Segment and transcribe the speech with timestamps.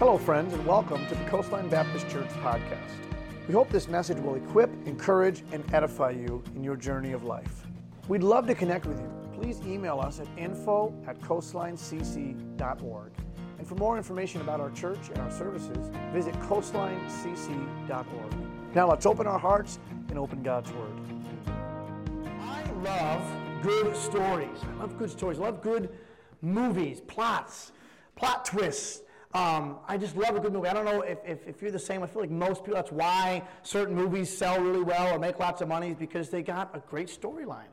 [0.00, 2.90] Hello, friends, and welcome to the Coastline Baptist Church podcast.
[3.46, 7.64] We hope this message will equip, encourage, and edify you in your journey of life.
[8.08, 9.08] We'd love to connect with you.
[9.32, 13.12] Please email us at info at coastlinecc.org.
[13.58, 18.34] And for more information about our church and our services, visit coastlinecc.org.
[18.74, 21.00] Now let's open our hearts and open God's Word.
[22.40, 23.22] I love
[23.62, 24.58] good stories.
[24.76, 25.38] I love good stories.
[25.38, 25.88] I love good
[26.42, 27.70] movies, plots,
[28.16, 29.02] plot twists.
[29.34, 30.68] Um, I just love a good movie.
[30.68, 32.04] I don't know if, if, if, you're the same.
[32.04, 35.60] I feel like most people, that's why certain movies sell really well or make lots
[35.60, 37.72] of money, is because they got a great storyline.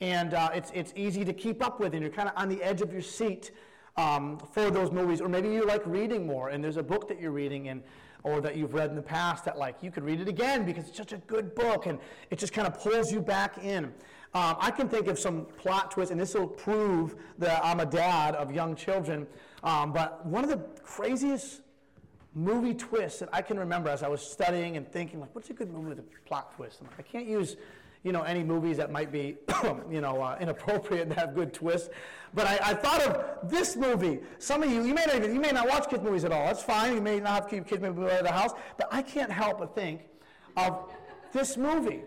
[0.00, 2.60] And uh, it's, it's easy to keep up with, and you're kind of on the
[2.60, 3.52] edge of your seat
[3.96, 5.20] um, for those movies.
[5.20, 7.82] Or maybe you like reading more, and there's a book that you're reading, and
[8.24, 10.88] or that you've read in the past that like you could read it again because
[10.88, 12.00] it's such a good book, and
[12.30, 13.84] it just kind of pulls you back in.
[14.34, 17.86] Um, I can think of some plot twists, and this will prove that I'm a
[17.86, 19.28] dad of young children.
[19.66, 21.60] Um, but one of the craziest
[22.34, 25.54] movie twists that I can remember as I was studying and thinking, like, what's a
[25.54, 26.82] good movie with a plot twist?
[26.82, 27.56] Like, i can't use,
[28.04, 29.36] you know, any movies that might be,
[29.90, 31.88] you know, uh, inappropriate and have good twists.
[32.32, 34.20] But I, I, thought of this movie.
[34.38, 36.46] Some of you, you may not even, you may not watch kids movies at all.
[36.46, 36.94] That's fine.
[36.94, 38.52] You may not have kids movies at the house.
[38.76, 40.02] But I can't help but think
[40.56, 40.92] of
[41.32, 42.02] this movie.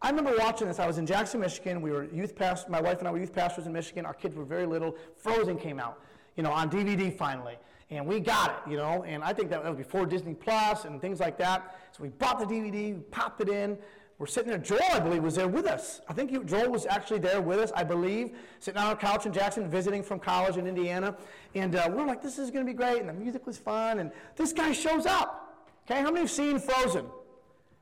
[0.00, 0.78] I remember watching this.
[0.78, 1.82] I was in Jackson, Michigan.
[1.82, 2.70] We were youth pastors.
[2.70, 4.06] My wife and I were youth pastors in Michigan.
[4.06, 4.94] Our kids were very little.
[5.16, 5.98] Frozen came out
[6.36, 7.56] you know, on DVD finally.
[7.90, 11.00] And we got it, you know, and I think that was before Disney Plus and
[11.00, 11.76] things like that.
[11.92, 13.76] So we bought the DVD, we popped it in.
[14.18, 14.58] We're sitting there.
[14.58, 16.00] Joel, I believe, was there with us.
[16.08, 19.26] I think you, Joel was actually there with us, I believe, sitting on our couch
[19.26, 21.16] in Jackson, visiting from college in Indiana.
[21.56, 23.00] And uh, we're like, this is going to be great.
[23.00, 23.98] And the music was fun.
[23.98, 25.66] And this guy shows up.
[25.84, 27.06] Okay, how many have seen Frozen?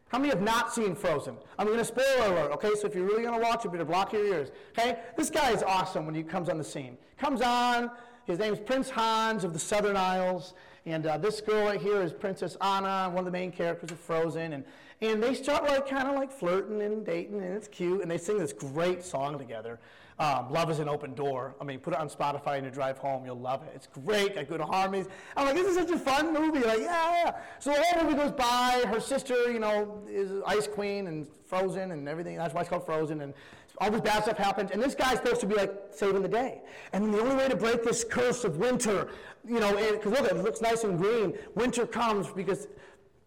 [0.09, 1.37] How many have not seen Frozen?
[1.59, 2.71] I'm going to spoiler alert, okay?
[2.75, 4.98] So if you're really going to watch it, better block your ears, okay?
[5.17, 6.97] This guy is awesome when he comes on the scene.
[7.19, 7.91] Comes on,
[8.31, 10.55] his name is Prince Hans of the Southern Isles.
[10.87, 13.99] And uh, this girl right here is Princess Anna, one of the main characters of
[13.99, 14.53] Frozen.
[14.53, 14.65] And,
[15.00, 18.03] and they start like kind of like flirting and dating, and it's cute.
[18.03, 19.81] And they sing this great song together.
[20.21, 21.55] Um, love is an open door.
[21.60, 23.72] I mean, put it on Spotify and you drive home, you'll love it.
[23.75, 25.06] It's great, got good harmonies.
[25.34, 26.60] I'm like, this is such a fun movie.
[26.60, 27.37] Like, yeah, yeah.
[27.59, 28.84] So the whole movie goes by.
[28.87, 32.37] Her sister, you know, is Ice Queen and Frozen and everything.
[32.37, 33.22] That's why it's called Frozen.
[33.22, 33.32] And
[33.78, 36.62] all this bad stuff happens, and this guy's supposed to be like saving the day.
[36.92, 39.08] And the only way to break this curse of winter,
[39.47, 41.34] you know, because look, it looks nice and green.
[41.54, 42.69] Winter comes because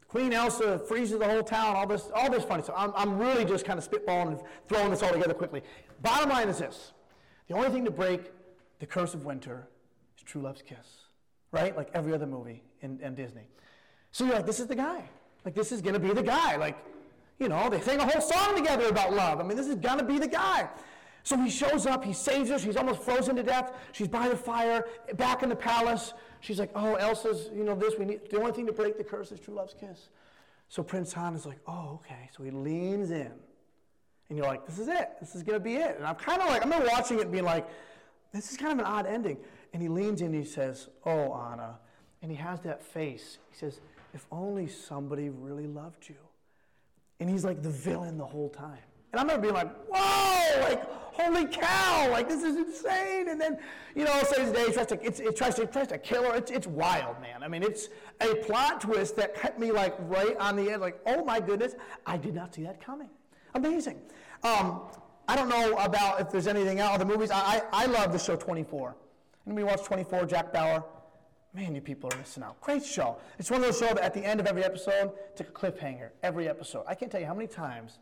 [0.07, 1.75] Queen Elsa freezes the whole town.
[1.75, 2.75] All this, all this funny stuff.
[2.77, 5.63] I'm, I'm really just kind of spitballing and throwing this all together quickly.
[6.01, 6.93] Bottom line is this:
[7.47, 8.31] the only thing to break
[8.79, 9.67] the curse of winter
[10.17, 11.07] is true love's kiss,
[11.51, 11.75] right?
[11.75, 13.47] Like every other movie in, in Disney.
[14.11, 15.03] So you're like, this is the guy.
[15.45, 16.57] Like this is gonna be the guy.
[16.57, 16.77] Like
[17.43, 19.41] you know, they sing a whole song together about love.
[19.41, 20.69] I mean, this is going to be the guy.
[21.23, 23.73] So he shows up, he saves her, she's almost frozen to death.
[23.91, 26.13] She's by the fire, back in the palace.
[26.39, 29.03] She's like, oh, Elsa's, you know, this, we need, the only thing to break the
[29.03, 30.09] curse is true love's kiss.
[30.69, 32.29] So Prince Han is like, oh, okay.
[32.35, 33.31] So he leans in.
[34.29, 35.11] And you're like, this is it.
[35.19, 35.97] This is going to be it.
[35.97, 37.67] And I'm kind of like, I'm not watching it and being like,
[38.33, 39.37] this is kind of an odd ending.
[39.73, 41.77] And he leans in and he says, oh, Anna.
[42.21, 43.37] And he has that face.
[43.51, 43.81] He says,
[44.13, 46.15] if only somebody really loved you.
[47.19, 48.79] And he's like the villain the whole time.
[49.13, 53.29] And I remember being like, whoa, like, holy cow, like, this is insane.
[53.29, 53.59] And then,
[53.95, 56.35] you know, saves the day, tries to, it tries to, it tries to kill her.
[56.35, 57.43] It's, it's wild, man.
[57.43, 57.89] I mean, it's
[58.21, 61.75] a plot twist that kept me, like, right on the edge, like, oh my goodness,
[62.07, 63.09] I did not see that coming.
[63.53, 64.01] Amazing.
[64.43, 64.81] Um,
[65.27, 67.29] I don't know about if there's anything else, the movies.
[67.29, 68.95] I, I, I love the show 24.
[69.45, 70.83] Anybody watch 24, Jack Bauer?
[71.55, 72.59] Man, you people are missing out.
[72.61, 73.17] Great show.
[73.37, 76.09] It's one of those shows that at the end of every episode, it's a cliffhanger.
[76.23, 76.83] Every episode.
[76.87, 77.99] I can't tell you how many times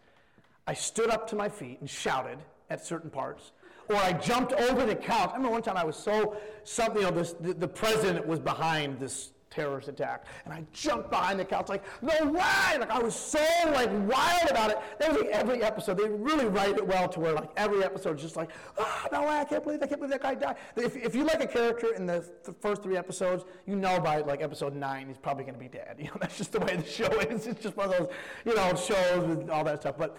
[0.67, 2.39] I stood up to my feet and shouted
[2.69, 3.51] at certain parts,
[3.89, 5.31] or I jumped over the couch.
[5.31, 7.01] I remember one time I was so something.
[7.01, 10.25] You know, this, the, the president was behind this terrorist attack.
[10.45, 12.77] And I jumped behind the couch like, no way!
[12.79, 14.79] Like I was so like wild about it.
[14.99, 15.97] That was like every episode.
[15.97, 19.21] They really write it well to where like every episode is just like, oh, no
[19.21, 20.55] way, I can't believe I can't believe that guy died.
[20.75, 24.21] If, if you like a character in the, the first three episodes, you know by
[24.21, 25.97] like episode nine he's probably to be dead.
[26.01, 27.45] You know, that's just the way the show is.
[27.45, 28.09] It's just one of those,
[28.43, 29.97] you know, shows with all that stuff.
[29.99, 30.17] But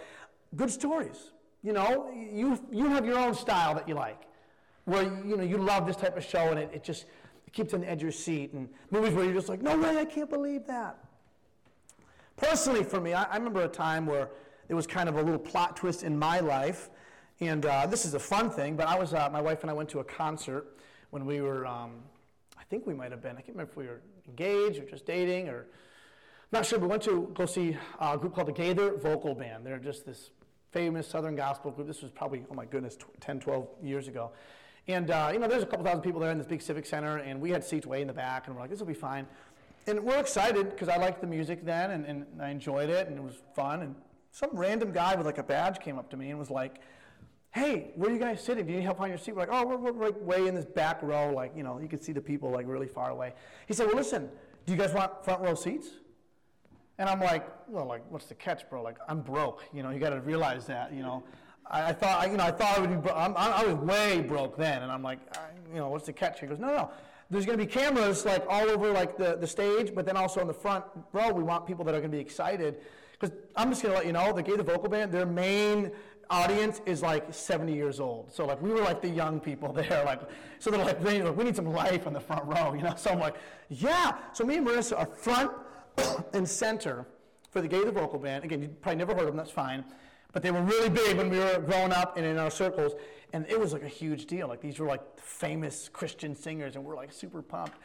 [0.54, 1.32] good stories.
[1.62, 4.22] You know, you you have your own style that you like,
[4.84, 7.06] where you know you love this type of show and it, it just
[7.52, 9.98] keeps on the edge of your seat, and movies where you're just like, no way,
[9.98, 10.98] I can't believe that.
[12.36, 14.30] Personally, for me, I, I remember a time where
[14.68, 16.90] there was kind of a little plot twist in my life,
[17.40, 19.74] and uh, this is a fun thing, but I was, uh, my wife and I
[19.74, 20.76] went to a concert
[21.10, 21.96] when we were, um,
[22.58, 25.04] I think we might have been, I can't remember if we were engaged or just
[25.04, 25.66] dating or,
[26.52, 29.34] I'm not sure, but we went to go see a group called the Gaither Vocal
[29.34, 29.64] Band.
[29.64, 30.30] They're just this
[30.70, 31.86] famous Southern gospel group.
[31.86, 34.32] This was probably, oh my goodness, 10, 12 years ago.
[34.88, 37.18] And, uh, you know, there's a couple thousand people there in this big civic center,
[37.18, 39.26] and we had seats way in the back, and we're like, this will be fine.
[39.86, 43.18] and we're excited because I liked the music then and, and I enjoyed it and
[43.18, 43.82] it was fun.
[43.82, 43.94] And
[44.30, 46.80] some random guy with like a badge came up to me and was like,
[47.50, 48.64] hey, where are you guys sitting?
[48.64, 49.32] Do you need help on your seat?
[49.34, 51.32] We're like, oh, we're, we're like way in this back row.
[51.32, 53.34] Like, you know, you can see the people like really far away.
[53.66, 54.28] He said, well, listen,
[54.64, 55.88] do you guys want front row seats?
[56.98, 58.82] And I'm like, well, like, what's the catch, bro?
[58.82, 59.64] Like, I'm broke.
[59.72, 60.92] You know, you got to realize that.
[60.92, 61.24] You know,
[61.72, 62.96] I, I, thought, you know, I thought I would be.
[62.96, 65.18] Bro- I'm, I was way broke then, and I'm like,
[65.72, 66.40] you know, what's the catch?
[66.40, 66.90] He goes, no, no.
[67.30, 70.40] There's going to be cameras like all over like the, the stage, but then also
[70.40, 72.76] in the front row, we want people that are going to be excited.
[73.12, 75.92] Because I'm just going to let you know, the Gaither Vocal Band, their main
[76.28, 78.32] audience is like 70 years old.
[78.32, 80.02] So like we were like the young people there.
[80.04, 80.20] Like
[80.58, 82.94] so they're like, we need some life in the front row, you know.
[82.96, 83.36] So I'm like,
[83.70, 84.12] yeah.
[84.34, 85.52] So me and Marissa are front
[86.34, 87.06] and center
[87.50, 88.44] for the Gaither Vocal Band.
[88.44, 89.84] Again, you probably never heard of them, that's fine.
[90.32, 92.92] But they were really big when we were growing up and in our circles.
[93.32, 94.48] And it was like a huge deal.
[94.48, 97.78] Like these were like famous Christian singers, and we're like super pumped.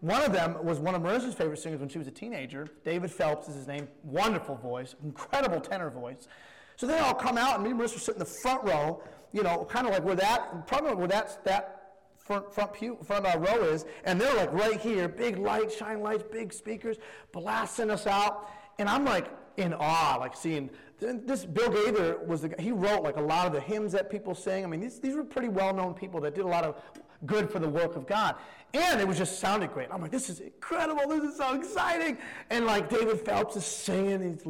[0.00, 2.68] One of them was one of Marissa's favorite singers when she was a teenager.
[2.84, 3.88] David Phelps is his name.
[4.02, 6.28] Wonderful voice, incredible tenor voice.
[6.76, 9.02] So they all come out, and me and Marissa sit in the front row,
[9.32, 11.84] you know, kind of like where that, probably where that's, that
[12.18, 16.00] front, front, pew, front uh, row is, and they're like right here, big lights, shine
[16.00, 16.96] lights, big speakers,
[17.32, 18.50] blasting us out.
[18.78, 23.02] And I'm like in awe, like seeing this Bill Gaither was the guy, he wrote
[23.02, 24.64] like a lot of the hymns that people sing.
[24.64, 26.80] I mean, these, these were pretty well-known people that did a lot of
[27.26, 28.36] good for the work of God.
[28.72, 29.88] And it was just sounded great.
[29.92, 31.06] I'm like, this is incredible.
[31.08, 32.18] This is so exciting.
[32.50, 34.22] And like David Phelps is singing.
[34.22, 34.42] He's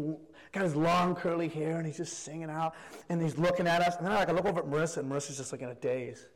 [0.53, 2.75] got his long curly hair and he's just singing out
[3.11, 3.97] and he's looking at us.
[3.97, 6.27] And then like I look over at Marissa and Marissa's just like in a daze,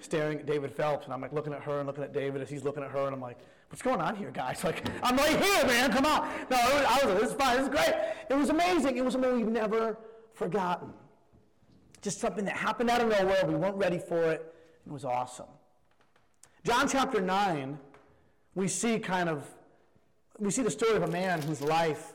[0.00, 1.06] staring at David Phelps.
[1.06, 3.06] And I'm like looking at her and looking at David as he's looking at her
[3.06, 3.38] and I'm like,
[3.74, 4.62] what's going on here, guys?
[4.64, 5.90] Like, I'm right here, man.
[5.90, 6.28] Come on.
[6.48, 7.56] No, I was this is fine.
[7.56, 7.94] This is great.
[8.30, 8.96] It was amazing.
[8.96, 9.98] It was something we've never
[10.32, 10.92] forgotten.
[12.00, 13.44] Just something that happened out of nowhere.
[13.44, 14.54] We weren't ready for it.
[14.86, 15.48] It was awesome.
[16.62, 17.76] John chapter 9,
[18.54, 19.44] we see kind of,
[20.38, 22.14] we see the story of a man whose life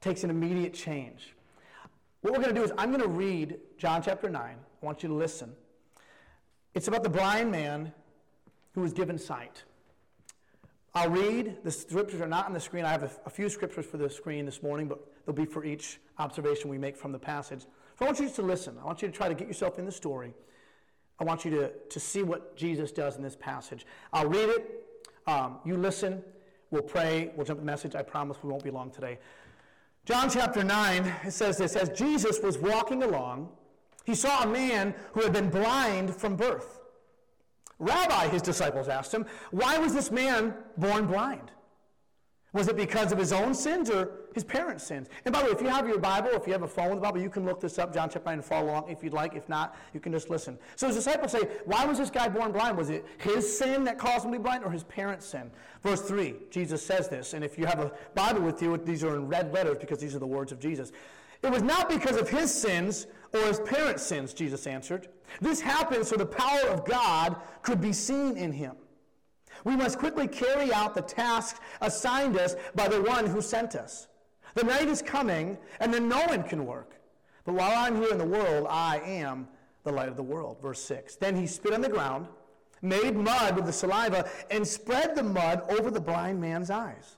[0.00, 1.36] takes an immediate change.
[2.22, 4.42] What we're going to do is I'm going to read John chapter 9.
[4.42, 5.52] I want you to listen.
[6.74, 7.92] It's about the blind man
[8.74, 9.62] who was given sight.
[10.96, 11.58] I'll read.
[11.62, 12.86] The scriptures are not on the screen.
[12.86, 15.62] I have a, a, few scriptures for the screen this morning, but they'll be for
[15.62, 17.66] each observation we make from the passage.
[17.98, 18.78] So I want you to listen.
[18.80, 20.32] I want you to try to get yourself in the story.
[21.20, 23.84] I want you to, to see what Jesus does in this passage.
[24.10, 24.86] I'll read it.
[25.26, 26.22] Um, you listen.
[26.70, 27.30] We'll pray.
[27.36, 27.94] We'll jump the message.
[27.94, 29.18] I promise we won't be long today.
[30.06, 33.50] John chapter 9, it says this As Jesus was walking along,
[34.06, 36.80] he saw a man who had been blind from birth.
[37.78, 41.50] Rabbi, his disciples asked him, why was this man born blind?
[42.56, 45.08] Was it because of his own sins or his parents' sins?
[45.26, 46.98] And by the way, if you have your Bible, if you have a phone with
[46.98, 49.12] the Bible, you can look this up, John chapter 9, and follow along if you'd
[49.12, 49.34] like.
[49.34, 50.58] If not, you can just listen.
[50.74, 52.78] So his disciples say, Why was this guy born blind?
[52.78, 55.50] Was it his sin that caused him to be blind or his parents' sin?
[55.82, 59.16] Verse 3, Jesus says this, and if you have a Bible with you, these are
[59.16, 60.92] in red letters because these are the words of Jesus.
[61.42, 65.08] It was not because of his sins or his parents' sins, Jesus answered.
[65.40, 68.76] This happened so the power of God could be seen in him.
[69.64, 74.08] We must quickly carry out the task assigned us by the one who sent us.
[74.54, 77.00] The night is coming, and then no one can work.
[77.44, 79.48] But while I'm here in the world, I am
[79.84, 80.60] the light of the world.
[80.60, 81.16] Verse 6.
[81.16, 82.26] Then he spit on the ground,
[82.82, 87.16] made mud with the saliva, and spread the mud over the blind man's eyes.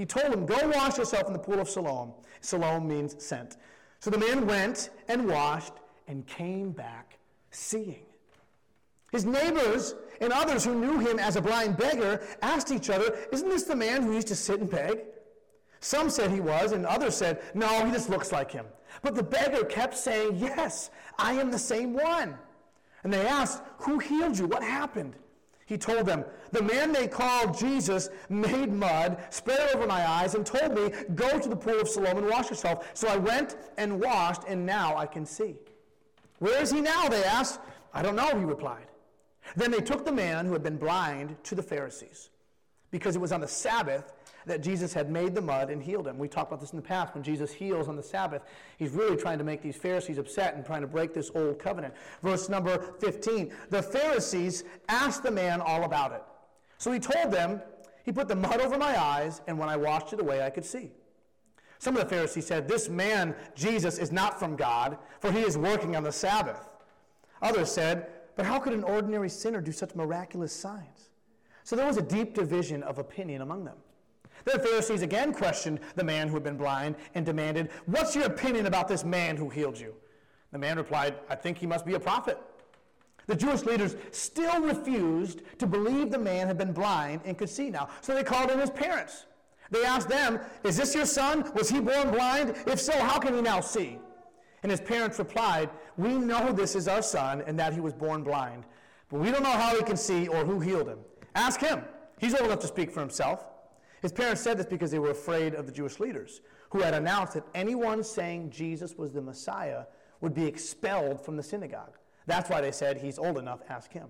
[0.00, 2.14] He told him, Go wash yourself in the pool of Siloam.
[2.40, 3.58] Siloam means sent.
[3.98, 5.74] So the man went and washed
[6.08, 7.18] and came back
[7.50, 8.06] seeing.
[9.12, 13.50] His neighbors and others who knew him as a blind beggar asked each other, Isn't
[13.50, 15.00] this the man who used to sit and beg?
[15.80, 18.64] Some said he was, and others said, No, he just looks like him.
[19.02, 22.38] But the beggar kept saying, Yes, I am the same one.
[23.04, 24.46] And they asked, Who healed you?
[24.46, 25.16] What happened?
[25.70, 30.34] He told them, The man they called Jesus made mud, spread it over my eyes,
[30.34, 32.90] and told me, Go to the pool of Siloam and wash yourself.
[32.92, 35.54] So I went and washed, and now I can see.
[36.40, 37.08] Where is he now?
[37.08, 37.60] They asked.
[37.94, 38.88] I don't know, he replied.
[39.54, 42.30] Then they took the man who had been blind to the Pharisees
[42.90, 44.12] because it was on the Sabbath
[44.46, 46.18] that Jesus had made the mud and healed him.
[46.18, 47.14] We talked about this in the past.
[47.14, 48.42] When Jesus heals on the Sabbath,
[48.78, 51.94] he's really trying to make these Pharisees upset and trying to break this old covenant.
[52.22, 56.22] Verse number 15 The Pharisees asked the man all about it.
[56.78, 57.60] So he told them,
[58.04, 60.64] He put the mud over my eyes, and when I washed it away, I could
[60.64, 60.90] see.
[61.78, 65.56] Some of the Pharisees said, This man, Jesus, is not from God, for he is
[65.56, 66.68] working on the Sabbath.
[67.42, 68.08] Others said,
[68.40, 71.10] but how could an ordinary sinner do such miraculous signs?
[71.62, 73.76] So there was a deep division of opinion among them.
[74.44, 78.66] The Pharisees again questioned the man who had been blind and demanded, What's your opinion
[78.66, 79.94] about this man who healed you?
[80.52, 82.38] The man replied, I think he must be a prophet.
[83.26, 87.70] The Jewish leaders still refused to believe the man had been blind and could see
[87.70, 87.88] now.
[88.00, 89.26] So they called in his parents.
[89.70, 91.50] They asked them, Is this your son?
[91.54, 92.56] Was he born blind?
[92.66, 93.98] If so, how can he now see?
[94.62, 98.24] And his parents replied, We know this is our son and that he was born
[98.24, 98.64] blind,
[99.08, 100.98] but we don't know how he can see or who healed him.
[101.34, 101.82] Ask him.
[102.18, 103.44] He's old enough to speak for himself.
[104.02, 106.40] His parents said this because they were afraid of the Jewish leaders,
[106.70, 109.84] who had announced that anyone saying Jesus was the Messiah
[110.20, 111.96] would be expelled from the synagogue.
[112.26, 114.08] That's why they said, He's old enough, ask him.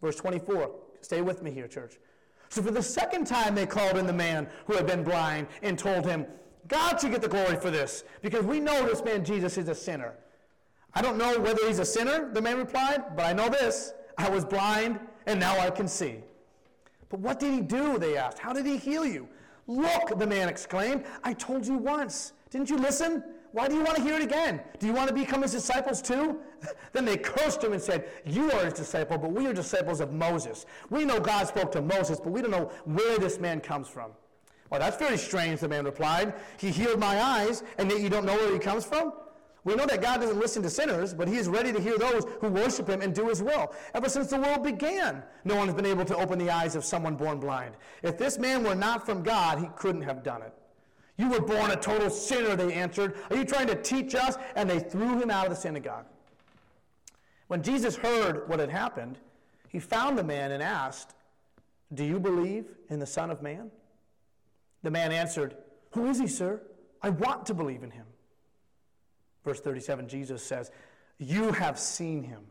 [0.00, 1.98] Verse 24, stay with me here, church.
[2.48, 5.78] So for the second time, they called in the man who had been blind and
[5.78, 6.26] told him,
[6.68, 9.74] God should get the glory for this, because we know this man Jesus is a
[9.74, 10.14] sinner.
[10.94, 14.28] I don't know whether he's a sinner, the man replied, but I know this I
[14.28, 16.18] was blind, and now I can see.
[17.12, 17.98] But what did he do?
[17.98, 18.38] They asked.
[18.38, 19.28] How did he heal you?
[19.66, 22.32] Look, the man exclaimed, I told you once.
[22.48, 23.22] Didn't you listen?
[23.52, 24.62] Why do you want to hear it again?
[24.78, 26.38] Do you want to become his disciples too?
[26.94, 30.14] then they cursed him and said, You are his disciple, but we are disciples of
[30.14, 30.64] Moses.
[30.88, 34.12] We know God spoke to Moses, but we don't know where this man comes from.
[34.70, 36.32] Well, that's very strange, the man replied.
[36.56, 39.12] He healed my eyes, and yet you don't know where he comes from?
[39.64, 42.24] We know that God doesn't listen to sinners, but he is ready to hear those
[42.40, 43.72] who worship him and do his will.
[43.94, 46.84] Ever since the world began, no one has been able to open the eyes of
[46.84, 47.76] someone born blind.
[48.02, 50.52] If this man were not from God, he couldn't have done it.
[51.16, 53.14] You were born a total sinner, they answered.
[53.30, 54.36] Are you trying to teach us?
[54.56, 56.06] And they threw him out of the synagogue.
[57.46, 59.18] When Jesus heard what had happened,
[59.68, 61.14] he found the man and asked,
[61.94, 63.70] Do you believe in the Son of Man?
[64.82, 65.56] The man answered,
[65.92, 66.60] Who is he, sir?
[67.02, 68.06] I want to believe in him.
[69.44, 70.70] Verse 37, Jesus says,
[71.18, 72.42] You have seen him,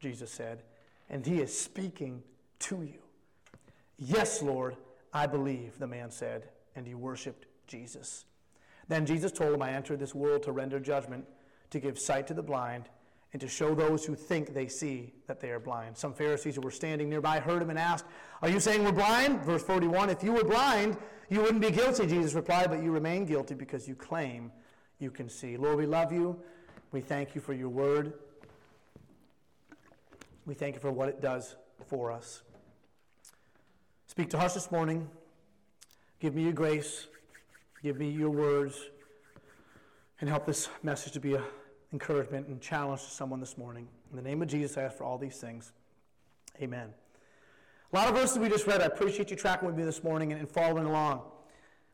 [0.00, 0.62] Jesus said,
[1.08, 2.22] and he is speaking
[2.60, 3.00] to you.
[3.98, 4.76] Yes, Lord,
[5.12, 8.24] I believe, the man said, and he worshiped Jesus.
[8.88, 11.24] Then Jesus told him, I entered this world to render judgment,
[11.70, 12.88] to give sight to the blind,
[13.32, 15.96] and to show those who think they see that they are blind.
[15.96, 18.04] Some Pharisees who were standing nearby heard him and asked,
[18.42, 19.42] Are you saying we're blind?
[19.42, 20.96] Verse 41 If you were blind,
[21.28, 24.52] you wouldn't be guilty, Jesus replied, but you remain guilty because you claim
[25.04, 25.56] you can see.
[25.56, 26.36] Lord, we love you.
[26.90, 28.14] We thank you for your word.
[30.46, 31.56] We thank you for what it does
[31.86, 32.42] for us.
[34.06, 35.08] Speak to us this morning.
[36.20, 37.06] Give me your grace.
[37.82, 38.80] Give me your words.
[40.20, 41.42] And help this message to be an
[41.92, 43.86] encouragement and challenge to someone this morning.
[44.10, 45.72] In the name of Jesus, I ask for all these things.
[46.62, 46.88] Amen.
[47.92, 48.80] A lot of verses we just read.
[48.80, 51.22] I appreciate you tracking with me this morning and, following along.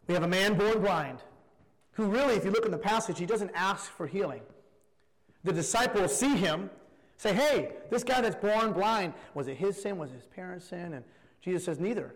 [0.07, 1.23] We have a man born blind
[2.01, 4.43] who really, if you look in the passage, he doesn't ask for healing.
[5.45, 6.71] The disciples see him,
[7.17, 9.99] say, Hey, this guy that's born blind, was it his sin?
[9.99, 10.95] Was it his parents' sin?
[10.95, 11.05] And
[11.41, 12.15] Jesus says, Neither.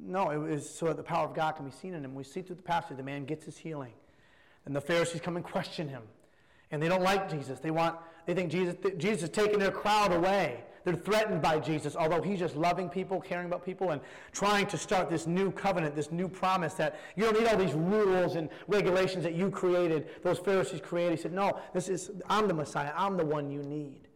[0.00, 2.14] No, it was so that the power of God can be seen in him.
[2.14, 3.92] We see through the passage the man gets his healing.
[4.64, 6.02] And the Pharisees come and question him.
[6.70, 7.58] And they don't like Jesus.
[7.58, 7.96] They want,
[8.28, 10.62] they think Jesus, Jesus is taking their crowd away.
[10.84, 14.76] They're threatened by Jesus, although he's just loving people, caring about people, and trying to
[14.76, 18.50] start this new covenant, this new promise that you don't need all these rules and
[18.66, 21.16] regulations that you created, those Pharisees created.
[21.16, 22.92] He said, No, this is, I'm the Messiah.
[22.94, 24.08] I'm the one you need.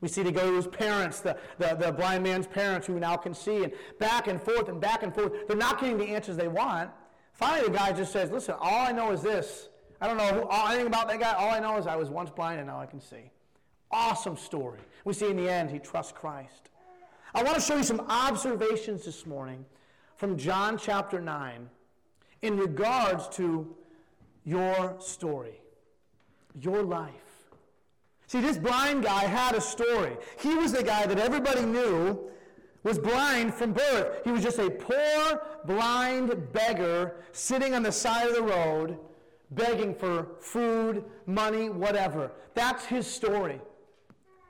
[0.00, 3.16] We see to go to his parents, the, the, the blind man's parents who now
[3.16, 5.32] can see, and back and forth and back and forth.
[5.48, 6.92] They're not getting the answers they want.
[7.32, 9.68] Finally, the guy just says, Listen, all I know is this.
[10.00, 11.32] I don't know who, anything about that guy.
[11.32, 13.32] All I know is I was once blind and now I can see.
[13.90, 14.80] Awesome story.
[15.04, 16.70] We see in the end he trusts Christ.
[17.34, 19.64] I want to show you some observations this morning
[20.16, 21.68] from John chapter 9
[22.42, 23.74] in regards to
[24.44, 25.60] your story,
[26.60, 27.12] your life.
[28.26, 30.16] See, this blind guy had a story.
[30.40, 32.18] He was the guy that everybody knew
[32.82, 34.20] was blind from birth.
[34.24, 38.98] He was just a poor, blind beggar sitting on the side of the road
[39.50, 42.32] begging for food, money, whatever.
[42.54, 43.60] That's his story.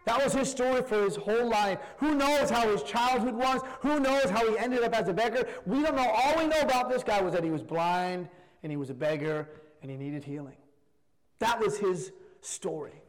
[0.08, 1.78] That was his story for his whole life.
[1.98, 3.60] Who knows how his childhood was?
[3.80, 5.46] Who knows how he ended up as a beggar?
[5.66, 6.08] We don't know.
[6.08, 8.26] All we know about this guy was that he was blind
[8.62, 9.46] and he was a beggar
[9.82, 10.56] and he needed healing.
[11.40, 13.02] That was his story.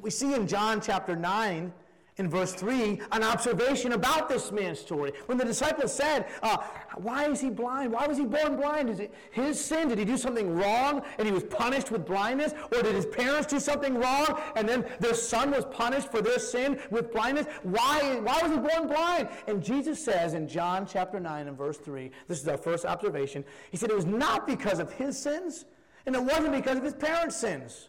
[0.00, 1.72] We see in John chapter 9
[2.16, 5.12] in verse 3 an observation about this man's story.
[5.26, 6.58] When the disciples said, uh,
[6.96, 7.92] Why is he blind?
[7.92, 8.88] Why was he born blind?
[8.88, 9.88] Is it his sin?
[9.88, 12.52] Did he do something wrong and he was punished with blindness?
[12.72, 16.38] Or did his parents do something wrong and then their son was punished for their
[16.38, 17.46] sin with blindness?
[17.62, 19.28] Why, why was he born blind?
[19.48, 23.44] And Jesus says in John chapter 9 and verse 3, this is our first observation,
[23.70, 25.64] he said it was not because of his sins
[26.06, 27.88] and it wasn't because of his parents' sins.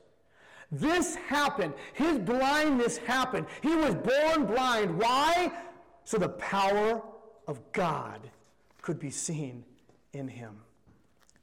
[0.71, 1.73] This happened.
[1.93, 3.45] His blindness happened.
[3.61, 4.97] He was born blind.
[4.97, 5.51] Why?
[6.03, 7.01] So the power
[7.47, 8.19] of God
[8.81, 9.63] could be seen
[10.13, 10.57] in him.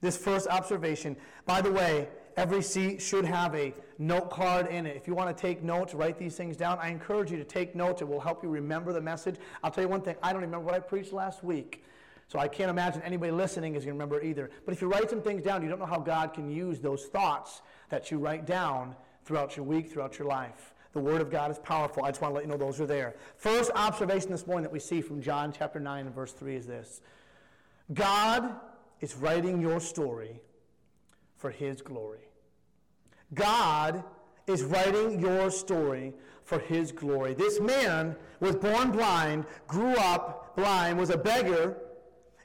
[0.01, 4.97] This first observation, by the way, every seat should have a note card in it.
[4.97, 6.79] If you want to take notes, write these things down.
[6.81, 8.03] I encourage you to take notes.
[8.03, 9.37] It will help you remember the message.
[9.63, 11.85] I'll tell you one thing I don't remember what I preached last week.
[12.29, 14.51] So I can't imagine anybody listening is going to remember either.
[14.65, 17.05] But if you write some things down, you don't know how God can use those
[17.05, 17.61] thoughts
[17.91, 20.75] that you write down throughout your week, throughout your life.
[20.93, 22.05] The Word of God is powerful.
[22.05, 23.15] I just want to let you know those are there.
[23.37, 26.67] First observation this morning that we see from John chapter 9 and verse 3 is
[26.67, 27.01] this
[27.93, 28.55] God
[29.01, 30.41] is writing your story
[31.37, 32.29] for His glory.
[33.35, 34.05] God
[34.47, 36.13] is writing your story
[36.45, 37.33] for His glory.
[37.35, 41.77] This man was born blind, grew up blind, was a beggar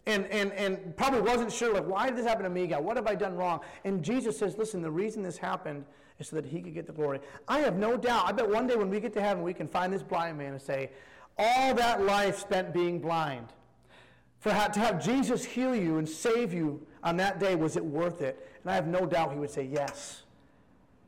[0.05, 2.83] and, and, and probably wasn't sure, like, why did this happen to me, God?
[2.83, 3.59] What have I done wrong?
[3.83, 5.83] And Jesus says, listen, the reason this happened
[6.19, 7.19] is so that he could get the glory.
[7.47, 8.25] I have no doubt.
[8.25, 10.53] I bet one day when we get to heaven, we can find this blind man
[10.53, 10.89] and say,
[11.37, 13.47] all that life spent being blind,
[14.39, 17.85] for how, to have Jesus heal you and save you on that day, was it
[17.85, 18.49] worth it?
[18.63, 20.23] And I have no doubt he would say, yes.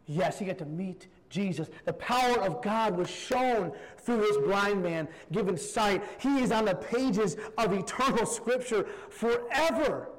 [0.05, 1.69] Yes, he got to meet Jesus.
[1.85, 6.03] The power of God was shown through this blind man given sight.
[6.19, 10.09] He is on the pages of eternal scripture forever.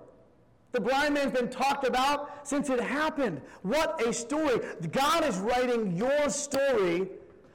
[0.72, 3.40] The blind man's been talked about since it happened.
[3.62, 4.60] What a story.
[4.92, 7.08] God is writing your story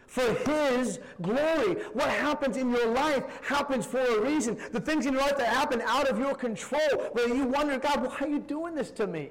[0.08, 1.76] for His glory.
[1.94, 4.58] What happens in your life happens for a reason.
[4.72, 8.04] The things in your life that happen out of your control, where you wonder, God,
[8.04, 9.30] why are you doing this to me?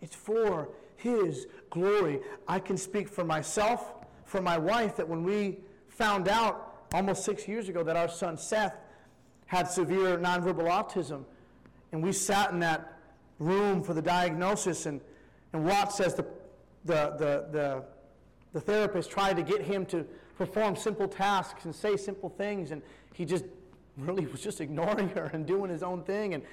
[0.00, 2.20] It's for His glory.
[2.46, 3.92] I can speak for myself,
[4.24, 8.36] for my wife, that when we found out almost six years ago that our son
[8.36, 8.76] Seth
[9.46, 11.24] had severe nonverbal autism,
[11.92, 12.99] and we sat in that
[13.40, 15.00] room for the diagnosis, and,
[15.52, 16.24] and Watts says the,
[16.84, 17.84] the, the, the,
[18.52, 20.06] the therapist tried to get him to
[20.38, 22.82] perform simple tasks and say simple things, and
[23.14, 23.44] he just
[23.96, 26.44] really was just ignoring her and doing his own thing and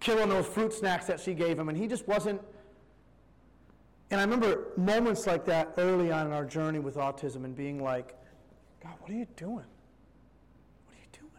[0.00, 2.40] killing those fruit snacks that she gave him, and he just wasn't
[4.12, 7.82] and I remember moments like that early on in our journey with autism and being
[7.82, 8.14] like,
[8.82, 9.54] God, what are you doing?
[9.54, 11.30] What are you doing?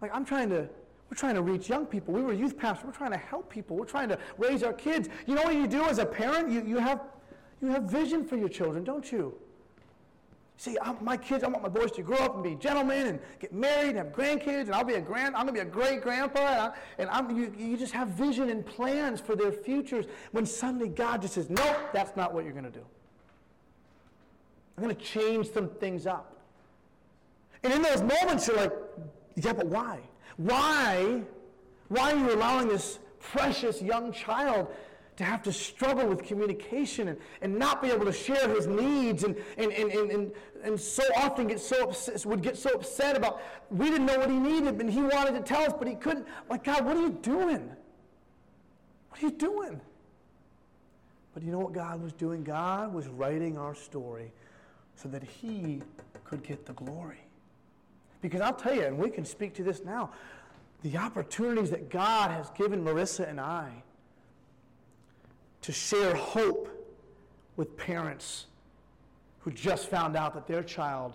[0.00, 0.70] Like, I'm trying to,
[1.10, 2.14] we're trying to reach young people.
[2.14, 2.86] We were youth pastors.
[2.86, 3.76] We're trying to help people.
[3.76, 5.08] We're trying to raise our kids.
[5.26, 6.50] You know what you do as a parent?
[6.50, 7.00] You, you, have,
[7.60, 9.34] you have vision for your children, don't you?
[10.56, 13.18] See, I'm, my kids, I want my boys to grow up and be gentlemen and
[13.40, 16.02] get married and have grandkids, and I'll be a grand, I'm gonna be a great
[16.02, 20.04] grandpa, and, I, and you, you just have vision and plans for their futures.
[20.32, 22.84] When suddenly God just says, nope, that's not what you're gonna do.
[24.76, 26.36] I'm gonna change some things up.
[27.62, 28.72] And in those moments, you're like,
[29.36, 30.00] yeah, but why?
[30.40, 31.20] Why?
[31.88, 34.68] Why are you allowing this precious young child
[35.16, 39.22] to have to struggle with communication and, and not be able to share his needs
[39.22, 40.32] and, and, and, and, and,
[40.64, 44.30] and so often get so upset, would get so upset about we didn't know what
[44.30, 46.26] he needed and he wanted to tell us but he couldn't.
[46.48, 47.70] Like god what are you doing?
[49.10, 49.78] What are you doing?
[51.34, 52.44] But you know what god was doing?
[52.44, 54.32] God was writing our story
[54.94, 55.82] so that he
[56.24, 57.20] could get the glory
[58.20, 60.10] because i'll tell you and we can speak to this now
[60.82, 63.70] the opportunities that god has given marissa and i
[65.62, 66.68] to share hope
[67.56, 68.46] with parents
[69.40, 71.14] who just found out that their child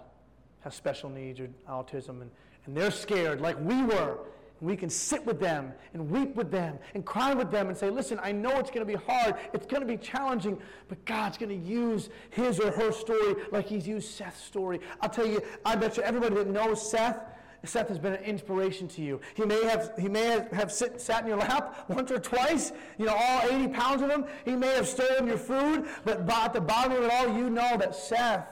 [0.61, 2.31] has special needs or autism and,
[2.65, 4.17] and they're scared like we were.
[4.61, 7.89] We can sit with them and weep with them and cry with them and say,
[7.89, 11.37] listen, I know it's going to be hard, it's going to be challenging, but God's
[11.37, 14.79] going to use his or her story like he's used Seth's story.
[15.01, 17.19] I'll tell you, I bet you everybody that knows Seth
[17.65, 19.19] Seth has been an inspiration to you.
[19.33, 22.71] He may have, he may have, have sit, sat in your lap once or twice,
[22.97, 24.25] you know, all 80 pounds of him.
[24.43, 27.77] He may have stolen your food, but at the bottom of it all, you know
[27.77, 28.47] that Seth,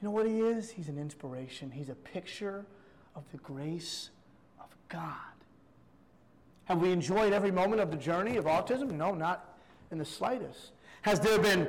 [0.00, 0.70] you know what he is?
[0.70, 1.70] He's an inspiration.
[1.70, 2.66] He's a picture
[3.14, 4.10] of the grace
[4.88, 5.14] God.
[6.64, 8.92] Have we enjoyed every moment of the journey of autism?
[8.92, 9.58] No, not
[9.90, 10.72] in the slightest.
[11.02, 11.68] Has there been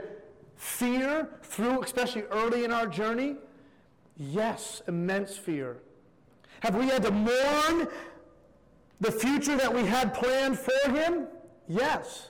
[0.56, 3.36] fear through, especially early in our journey?
[4.18, 5.78] Yes, immense fear.
[6.62, 7.88] Have we had to mourn
[9.02, 11.28] the future that we had planned for him?
[11.68, 12.30] Yes.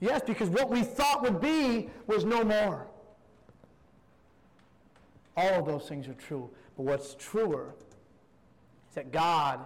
[0.00, 2.88] Yes, because what we thought would be was no more.
[5.36, 6.50] All of those things are true.
[6.76, 7.74] But what's truer
[8.96, 9.60] that God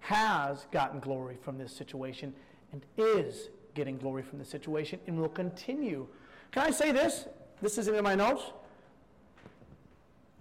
[0.00, 2.32] has gotten glory from this situation
[2.72, 6.06] and is getting glory from this situation and will continue.
[6.52, 7.26] Can I say this?
[7.60, 8.52] This isn't in my notes.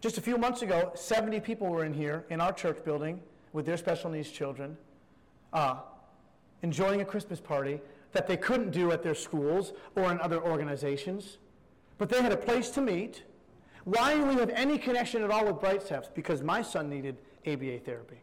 [0.01, 3.21] Just a few months ago, 70 people were in here in our church building
[3.53, 4.77] with their special needs children,
[5.53, 5.77] uh,
[6.61, 7.79] enjoying a Christmas party
[8.11, 11.37] that they couldn't do at their schools or in other organizations.
[11.97, 13.23] But they had a place to meet.
[13.85, 16.09] Why do we have any connection at all with Bright Steps?
[16.13, 18.17] Because my son needed ABA therapy.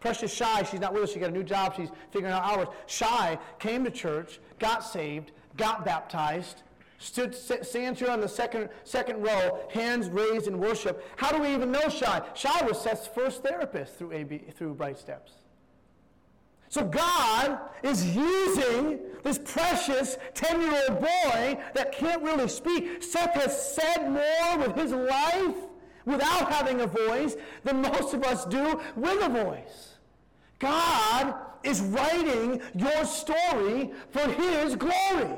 [0.00, 2.68] Precious Shy, she's not with us, she got a new job, she's figuring out hours.
[2.86, 6.62] Shy came to church, got saved, got baptized,
[6.98, 11.04] Stood, stands here on the second, second row, hands raised in worship.
[11.16, 12.22] How do we even know Shy?
[12.34, 15.32] Shy was Seth's first therapist through, AB, through Bright Steps.
[16.70, 23.02] So God is using this precious 10 year old boy that can't really speak.
[23.02, 25.56] Seth has said more with his life
[26.04, 29.94] without having a voice than most of us do with a voice.
[30.58, 35.36] God is writing your story for his glory.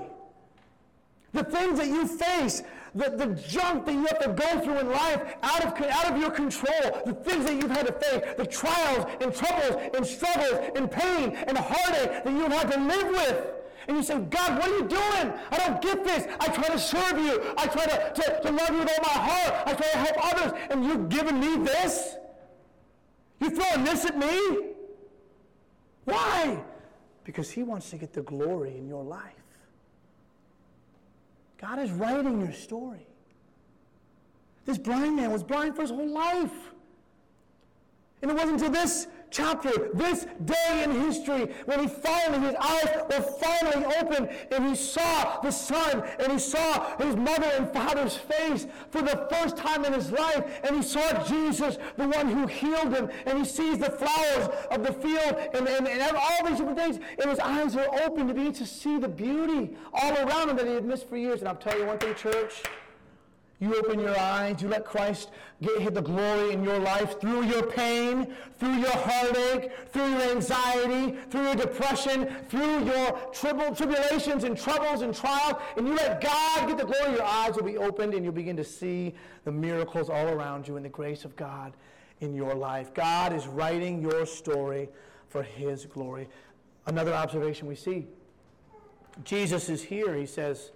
[1.33, 2.62] The things that you face,
[2.94, 6.18] the, the junk that you have to go through in life out of, out of
[6.18, 10.70] your control, the things that you've had to face, the trials and troubles and struggles
[10.74, 13.56] and pain and heartache that you've had to live with.
[13.88, 15.33] And you say, God, what are you doing?
[15.51, 16.27] I don't get this.
[16.40, 17.55] I try to serve you.
[17.57, 19.55] I try to, to, to love you with all my heart.
[19.66, 20.61] I try to help others.
[20.70, 22.16] And you're giving me this?
[23.40, 24.72] You're throwing this at me?
[26.05, 26.62] Why?
[27.25, 29.22] Because he wants to get the glory in your life.
[31.59, 33.07] God is writing your story.
[34.64, 36.72] This blind man was blind for his whole life.
[38.20, 42.88] And it wasn't until this chapter, this day in history, when he finally, his eyes
[43.11, 48.16] were finally opened and he saw the sun and he saw his mother and father's
[48.16, 52.46] face for the first time in his life and he saw Jesus, the one who
[52.46, 56.59] healed him, and he sees the flowers of the field and, and, and all these
[56.59, 60.51] different things, and his eyes are open to begin to see the beauty all around
[60.51, 61.40] him that he had missed for years.
[61.40, 62.62] And I'll tell you one thing, church.
[63.59, 65.31] You open your eyes, you let Christ
[65.62, 71.16] get the glory in your life through your pain, through your heartache, through your anxiety,
[71.31, 76.77] through your depression, through your tribulations and troubles and trials, and you let God get
[76.77, 79.14] the glory, your eyes will be opened and you'll begin to see
[79.45, 81.73] the miracles all around you and the grace of God
[82.21, 82.92] in your life.
[82.92, 84.90] God is writing your story
[85.29, 86.29] for His glory.
[86.85, 88.07] Another observation we see
[89.25, 90.14] Jesus is here.
[90.14, 90.73] He says,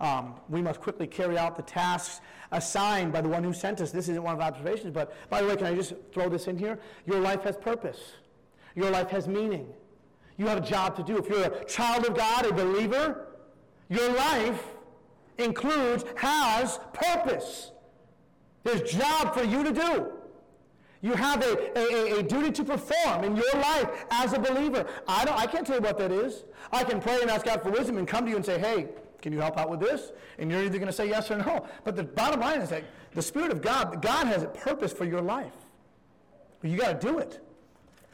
[0.00, 2.20] um, we must quickly carry out the tasks
[2.52, 3.90] assigned by the one who sent us.
[3.90, 6.58] This isn't one of observations, but by the way, can I just throw this in
[6.58, 6.78] here?
[7.06, 7.98] Your life has purpose.
[8.74, 9.66] Your life has meaning.
[10.36, 11.16] You have a job to do.
[11.16, 13.28] If you're a child of God, a believer,
[13.88, 14.62] your life
[15.38, 17.72] includes, has purpose.
[18.64, 20.12] There's a job for you to do.
[21.00, 24.86] You have a, a, a, duty to perform in your life as a believer.
[25.06, 26.44] I, don't, I can't tell you what that is.
[26.72, 28.88] I can pray and ask God for wisdom and come to you and say, hey,
[29.26, 30.12] can you help out with this?
[30.38, 31.66] And you're either going to say yes or no.
[31.82, 35.04] But the bottom line is that the Spirit of God, God has a purpose for
[35.04, 35.50] your life.
[36.62, 37.44] You got to do it.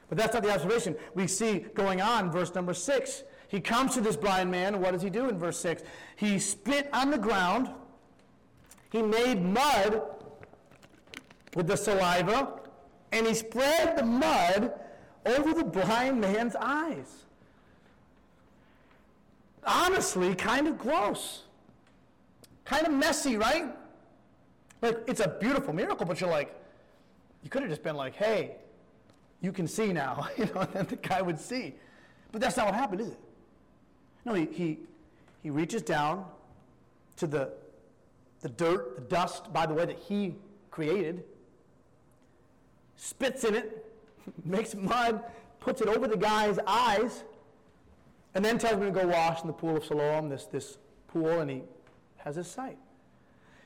[0.09, 0.97] But that's not the observation.
[1.15, 3.25] We see going on, verse number six.
[3.49, 5.83] He comes to this blind man, and what does he do in verse 6?
[6.17, 7.69] He spit on the ground,
[8.91, 10.01] he made mud
[11.55, 12.59] with the saliva,
[13.13, 14.73] and he spread the mud
[15.27, 17.22] over the blind man's eyes
[20.03, 21.43] honestly kind of gross.
[22.65, 23.67] Kind of messy, right?
[24.81, 26.53] Like, it's a beautiful miracle, but you're like,
[27.45, 28.57] you could have just been like, hey,
[29.41, 31.75] you can see now, you know, and the guy would see.
[32.33, 33.21] But that's not what happened, is it?
[34.25, 34.79] No, he, he,
[35.41, 36.25] he reaches down
[37.17, 37.53] to the,
[38.41, 40.35] the dirt, the dust, by the way, that he
[40.73, 41.23] created,
[42.97, 43.87] spits in it,
[44.45, 45.23] makes mud,
[45.61, 47.23] puts it over the guy's eyes,
[48.35, 51.41] and then tells him to go wash in the pool of Siloam, this, this pool,
[51.41, 51.63] and he
[52.17, 52.79] has his sight.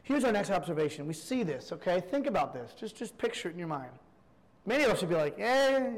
[0.03, 1.07] Here's our next observation.
[1.07, 2.01] We see this, okay?
[2.01, 2.73] Think about this.
[2.79, 3.91] Just, just picture it in your mind.
[4.65, 5.91] Many of us would be like, eh,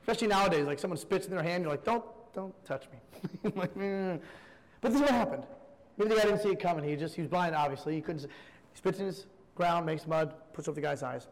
[0.00, 3.50] especially nowadays, like someone spits in their hand, you're like, don't, don't touch me.
[3.50, 4.20] mm.
[4.80, 5.44] But this is what happened.
[5.96, 6.88] Maybe the guy didn't see it coming.
[6.88, 7.94] He just, he was blind, obviously.
[7.94, 8.28] He couldn't, he
[8.76, 11.26] spits in his ground, makes mud, puts over the guy's eyes.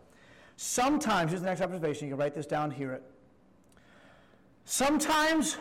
[0.57, 2.09] Sometimes, here's the next observation.
[2.09, 3.03] You can write this down, hear it.
[4.65, 5.59] Sometimes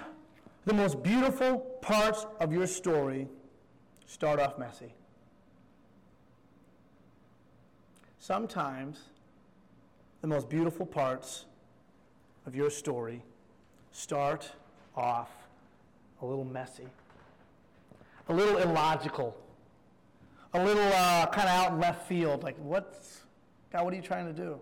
[0.65, 3.27] the most beautiful parts of your story
[4.07, 4.93] start off messy.
[8.19, 8.99] Sometimes
[10.21, 11.45] the most beautiful parts
[12.47, 13.21] of your story
[13.91, 14.51] start
[14.95, 15.29] off
[16.21, 16.87] a little messy,
[18.27, 19.37] a little illogical,
[20.55, 22.41] a little uh, kind of out in left field.
[22.41, 23.21] Like, what's,
[23.71, 24.59] God, what are you trying to do?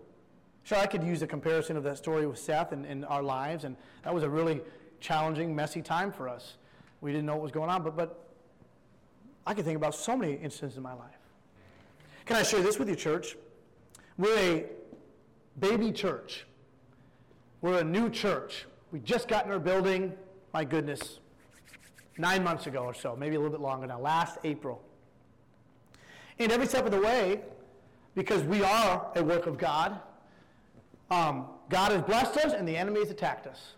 [0.64, 3.64] Sure, I could use a comparison of that story with Seth and, in our lives,
[3.64, 4.60] and that was a really
[5.04, 6.56] challenging, messy time for us.
[7.02, 8.26] We didn't know what was going on, but, but
[9.46, 11.20] I can think about so many instances in my life.
[12.24, 13.36] Can I share this with you, church?
[14.16, 14.64] We're a
[15.60, 16.46] baby church.
[17.60, 18.64] We're a new church.
[18.92, 20.14] We just got in our building,
[20.54, 21.18] my goodness,
[22.16, 24.82] nine months ago or so, maybe a little bit longer now, last April.
[26.38, 27.42] And every step of the way,
[28.14, 30.00] because we are a work of God,
[31.10, 33.74] um, God has blessed us and the enemy has attacked us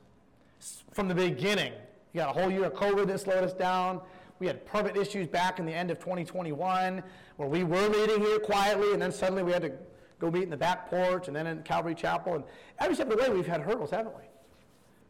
[0.93, 1.73] from the beginning.
[2.13, 4.01] You got a whole year of COVID that slowed us down.
[4.39, 7.03] We had permit issues back in the end of 2021
[7.37, 9.73] where we were meeting here quietly, and then suddenly we had to
[10.19, 12.35] go meet in the back porch and then in Calvary Chapel.
[12.35, 12.45] And
[12.79, 14.23] every step of the way, we've had hurdles, haven't we?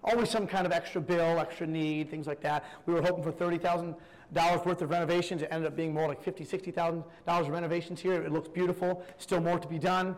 [0.07, 2.65] always some kind of extra bill, extra need, things like that.
[2.87, 5.43] We were hoping for $30,000 worth of renovations.
[5.43, 8.23] It ended up being more like $50,000, $60,000 of renovations here.
[8.23, 10.17] It looks beautiful, still more to be done,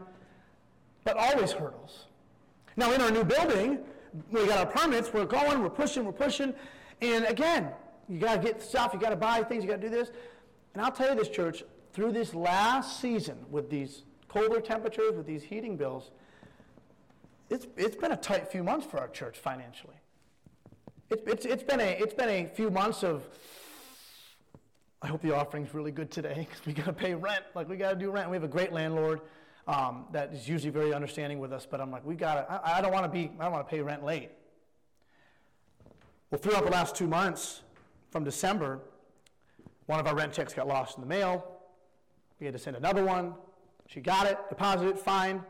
[1.04, 2.04] but always hurdles.
[2.76, 3.78] Now, in our new building,
[4.30, 6.54] we got our permits, we're going, we're pushing, we're pushing,
[7.00, 7.70] and again,
[8.08, 10.10] you got to get stuff, you got to buy things, you got to do this.
[10.74, 15.26] And I'll tell you this, church, through this last season with these colder temperatures, with
[15.26, 16.10] these heating bills,
[17.50, 19.96] it's, it's been a tight few months for our church financially.
[21.10, 23.26] It, it's, it's, been a, it's been a few months of,
[25.00, 27.44] I hope the offering's really good today because we got to pay rent.
[27.54, 28.30] Like, we got to do rent.
[28.30, 29.20] We have a great landlord
[29.68, 32.78] um, that is usually very understanding with us, but I'm like, we got to, I,
[32.78, 34.30] I don't want to be, I don't want to pay rent late.
[36.30, 37.60] Well, throughout the last two months
[38.10, 38.80] from December,
[39.86, 41.60] one of our rent checks got lost in the mail.
[42.40, 43.34] We had to send another one.
[43.86, 45.42] She got it, deposited, fine.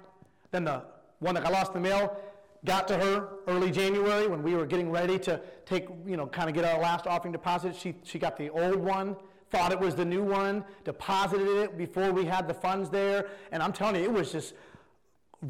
[0.50, 0.82] Then the
[1.20, 2.20] one that got lost in the mail
[2.64, 6.48] got to her early January when we were getting ready to take, you know, kind
[6.48, 7.76] of get our last offering deposit.
[7.76, 9.16] She, she got the old one,
[9.50, 13.28] thought it was the new one, deposited it before we had the funds there.
[13.52, 14.54] And I'm telling you, it was just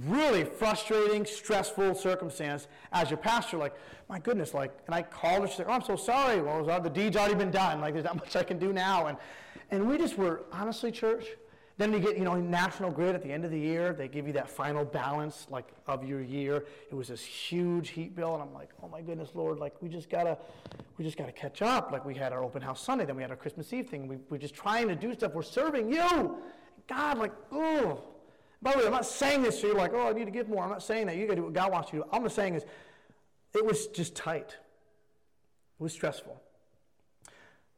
[0.06, 3.56] really frustrating, stressful circumstance as your pastor.
[3.56, 3.74] Like,
[4.08, 6.40] my goodness, like, and I called her, she's like, oh, I'm so sorry.
[6.40, 7.80] Well, the deed's already been done.
[7.80, 9.06] Like, there's not much I can do now.
[9.06, 9.18] And,
[9.70, 11.26] and we just were, honestly, church,
[11.79, 14.27] then we get, you know, National Grid at the end of the year, they give
[14.27, 16.64] you that final balance, like, of your year.
[16.91, 19.88] It was this huge heat bill, and I'm like, oh my goodness, Lord, like, we
[19.88, 20.37] just gotta,
[20.97, 21.93] we just gotta catch up.
[21.93, 24.09] Like, we had our open house Sunday, then we had our Christmas Eve thing.
[24.09, 25.35] We, we're just trying to do stuff.
[25.35, 26.37] We're serving you.
[26.88, 28.03] God, like, oh.
[28.61, 30.49] By the way, I'm not saying this so you're like, oh, I need to give
[30.49, 30.64] more.
[30.64, 31.17] I'm not saying that.
[31.17, 32.11] You gotta do what God wants you to do.
[32.12, 32.64] I'm just saying is,
[33.55, 34.57] it was just tight.
[35.79, 36.43] It was stressful.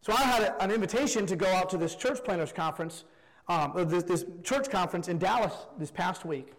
[0.01, 3.05] So I had a, an invitation to go out to this church planters conference
[3.51, 6.53] um, this, this church conference in Dallas this past week.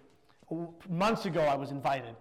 [0.90, 2.18] Months ago, I was invited.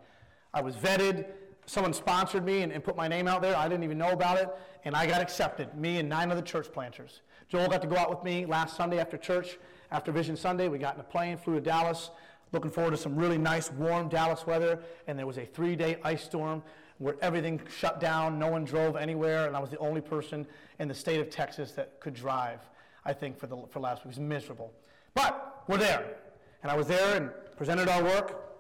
[0.55, 1.27] I was vetted.
[1.67, 3.57] Someone sponsored me and, and, put my name out there.
[3.57, 4.49] I didn't even know about it,
[4.85, 5.75] and I got accepted.
[5.75, 7.23] Me and nine other church planters.
[7.49, 9.59] Joel got to go out with me last Sunday after church,
[9.91, 10.69] after Vision Sunday.
[10.69, 12.11] We got in a plane, flew to Dallas.
[12.53, 14.81] Looking forward to some really nice, warm Dallas weather.
[15.09, 16.63] And there was a three-day ice storm
[16.99, 18.39] where everything shut down.
[18.39, 20.47] No one drove anywhere, and I was the only person
[20.79, 22.61] in the state of Texas that could drive.
[23.05, 24.15] I think, for, the, for last week.
[24.17, 24.73] It was miserable.
[25.15, 26.17] But we're there.
[26.63, 28.51] And I was there and presented our work.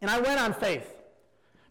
[0.00, 0.96] And I went on faith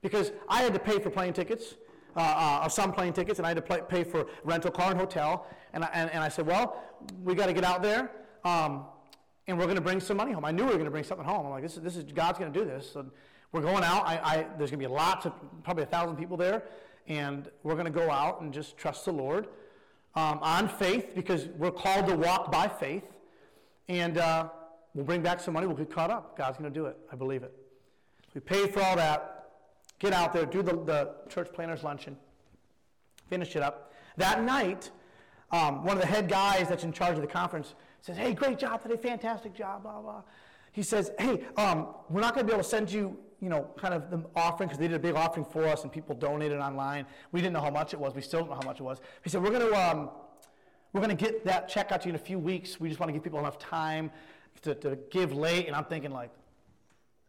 [0.02, 1.76] because I had to pay for plane tickets,
[2.16, 2.20] uh,
[2.64, 5.48] uh, some plane tickets, and I had to pay for rental car and hotel.
[5.74, 6.82] And I, and, and I said, well,
[7.24, 8.12] we got to get out there.
[8.44, 8.86] Um,
[9.48, 10.46] and we're going to bring some money home.
[10.46, 11.46] I knew we were going to bring something home.
[11.46, 12.92] I'm like, this is, this is God's going to do this.
[12.92, 13.06] So
[13.52, 14.08] we're going out.
[14.08, 16.64] I, I, there's going to be lots of, probably a thousand people there.
[17.08, 19.48] And we're going to go out and just trust the Lord
[20.16, 23.04] um, on faith because we're called to walk by faith.
[23.88, 24.50] And uh,
[24.94, 25.68] we'll bring back some money.
[25.68, 26.38] We'll get caught up.
[26.38, 26.98] God's going to do it.
[27.12, 27.54] I believe it.
[28.34, 29.42] We paid for all that.
[30.00, 32.18] Get out there, do the, the church planters luncheon,
[33.30, 33.94] finish it up.
[34.18, 34.90] That night,
[35.52, 38.58] um, one of the head guys that's in charge of the conference says, Hey, great
[38.58, 40.24] job today, fantastic job, blah, blah.
[40.72, 43.68] He says, Hey, um, we're not going to be able to send you you know,
[43.76, 46.60] kind of the offering because they did a big offering for us and people donated
[46.60, 47.08] online.
[47.32, 48.14] We didn't know how much it was.
[48.14, 49.02] We still don't know how much it was.
[49.24, 50.12] He said, we're going to, um,
[50.94, 52.80] we're going to get that check out to you in a few weeks.
[52.80, 54.12] We just want to give people enough time
[54.62, 55.66] to, to give late.
[55.66, 56.30] And I'm thinking like,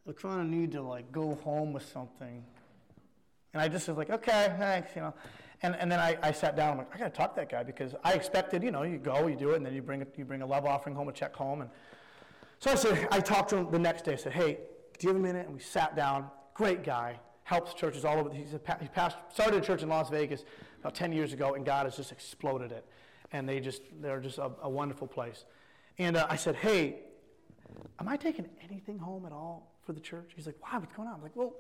[0.05, 2.45] we're trying to need to like go home with something.
[3.55, 5.15] And I just was like, okay, thanks, you know.
[5.63, 7.49] And, and then I, I sat down, I'm like, I got to talk to that
[7.49, 10.05] guy because I expected, you know, you go, you do it, and then you bring,
[10.17, 11.63] you bring a love offering home, a check home.
[11.63, 11.71] And
[12.63, 14.13] so I said, I talked to him the next day.
[14.13, 14.59] I said, hey,
[14.97, 15.47] do you have a minute?
[15.47, 16.29] And we sat down.
[16.55, 17.19] Great guy.
[17.43, 18.31] Helps churches all over.
[18.31, 18.45] He
[18.95, 20.45] passed, started a church in Las Vegas
[20.79, 22.87] about 10 years ago, and God has just exploded it.
[23.33, 25.45] And they just, they're just a, a wonderful place.
[25.99, 27.01] And uh, I said, hey,
[27.99, 30.31] am I taking anything home at all for the church?
[30.37, 30.79] He's like, why?
[30.79, 31.17] What's going on?
[31.17, 31.55] I'm like, well,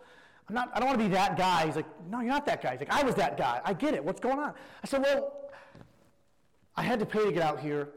[0.48, 1.66] I'm not, I don't want to be that guy.
[1.66, 2.70] He's like, no, you're not that guy.
[2.70, 3.60] He's like, I was that guy.
[3.64, 4.04] I get it.
[4.04, 4.54] What's going on?
[4.84, 5.50] I said, well,
[6.76, 7.88] I had to pay to get out here.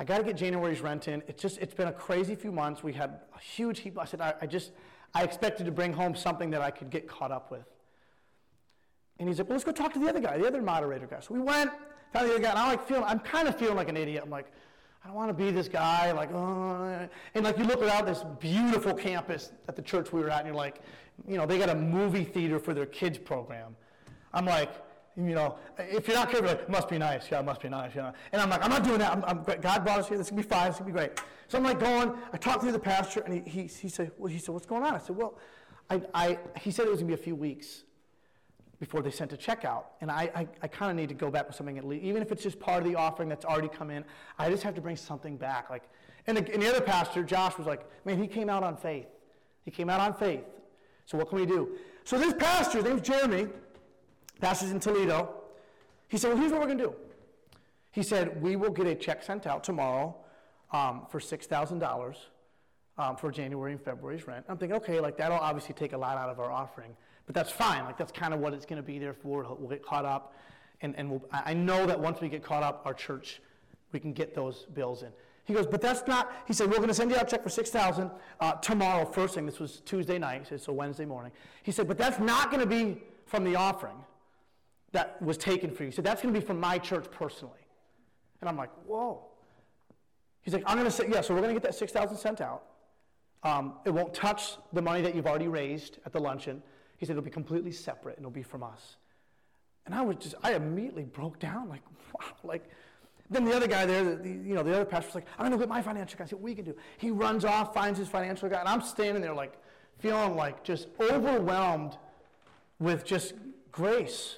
[0.00, 1.22] I got to get January's rent in.
[1.28, 2.82] It's just, it's been a crazy few months.
[2.82, 3.98] We had a huge heap.
[3.98, 4.72] I said, I, I just,
[5.12, 7.66] I expected to bring home something that I could get caught up with.
[9.18, 11.20] And he's like, well, let's go talk to the other guy, the other moderator guy.
[11.20, 11.70] So we went,
[12.14, 14.22] found the other guy, and I'm like feeling, I'm kind of feeling like an idiot.
[14.24, 14.50] I'm like,
[15.04, 17.06] I don't want to be this guy, like, oh.
[17.34, 20.46] and like you look around this beautiful campus at the church we were at, and
[20.46, 20.80] you're like,
[21.28, 23.76] you know, they got a movie theater for their kids program.
[24.32, 24.72] I'm like,
[25.16, 27.30] you know, if you're not careful, like, must be nice.
[27.30, 27.94] Yeah, it must be nice.
[27.94, 28.12] You know?
[28.32, 29.12] And I'm like, I'm not doing that.
[29.12, 30.16] I'm, I'm, God brought us here.
[30.16, 30.66] This is gonna be fine.
[30.66, 31.20] This is gonna be great.
[31.48, 32.12] So I'm like going.
[32.32, 34.82] I talked to the pastor, and he, he, he said, well, he said, what's going
[34.82, 34.94] on?
[34.94, 35.38] I said, well,
[35.88, 37.84] I, I, he said it was gonna be a few weeks
[38.78, 41.30] before they sent a check out, and I, I, I kind of need to go
[41.30, 43.68] back with something at least, even if it's just part of the offering that's already
[43.68, 44.04] come in.
[44.38, 45.68] I just have to bring something back.
[45.68, 45.82] Like,
[46.26, 49.06] and the, and the other pastor, Josh, was like, man, he came out on faith.
[49.64, 50.44] He came out on faith.
[51.04, 51.76] So what can we do?
[52.04, 53.48] So this pastor, his name's Jeremy,
[54.40, 55.34] pastor's in Toledo.
[56.08, 56.94] He said, well, here's what we're going to do.
[57.92, 60.16] He said, we will get a check sent out tomorrow
[60.72, 62.16] um, for $6,000
[62.98, 64.44] um, for January and February's rent.
[64.48, 67.50] I'm thinking, okay, like that'll obviously take a lot out of our offering, but that's
[67.50, 67.84] fine.
[67.84, 69.46] Like that's kind of what it's going to be there for.
[69.58, 70.34] We'll get caught up,
[70.82, 73.40] and, and we'll, I know that once we get caught up, our church,
[73.92, 75.10] we can get those bills in.
[75.44, 77.42] He goes, but that's not, he said, we're going to send you out a check
[77.42, 79.46] for 6000 uh, tomorrow, first thing.
[79.46, 81.32] This was Tuesday night, so Wednesday morning.
[81.64, 83.96] He said, but that's not going to be from the offering
[84.92, 85.90] that was taken for you.
[85.90, 87.66] So that's going to be from my church personally.
[88.40, 89.22] And I'm like, whoa.
[90.42, 92.40] He's like, I'm going to say, yeah, so we're going to get that 6000 sent
[92.40, 92.64] out.
[93.42, 96.62] Um, it won't touch the money that you've already raised at the luncheon.
[96.98, 98.96] He said, it'll be completely separate and it'll be from us.
[99.86, 102.68] And I was just, I immediately broke down, like, wow, like,
[103.30, 105.58] then the other guy there, the, you know, the other pastor's like, I'm going to
[105.58, 106.24] get my financial guy.
[106.24, 106.76] I said, we can do?
[106.98, 109.54] He runs off, finds his financial guy, and I'm standing there like,
[110.00, 111.96] feeling like just overwhelmed
[112.78, 113.34] with just
[113.70, 114.36] grace.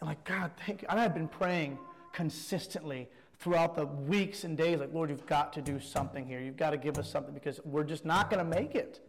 [0.00, 0.88] And like, God, thank you.
[0.90, 1.78] And I've been praying
[2.12, 3.08] consistently
[3.38, 6.40] throughout the weeks and days, like, Lord, you've got to do something here.
[6.40, 9.00] You've got to give us something because we're just not going to make it.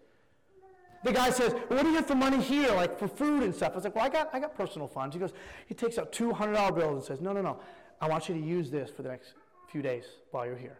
[1.03, 3.53] The guy says, well, what do you get for money here, like for food and
[3.53, 3.71] stuff?
[3.71, 5.15] I was like, well, I got, I got personal funds.
[5.15, 5.33] He goes,
[5.65, 7.59] he takes out $200 bills and says, no, no, no.
[7.99, 9.33] I want you to use this for the next
[9.67, 10.77] few days while you're here.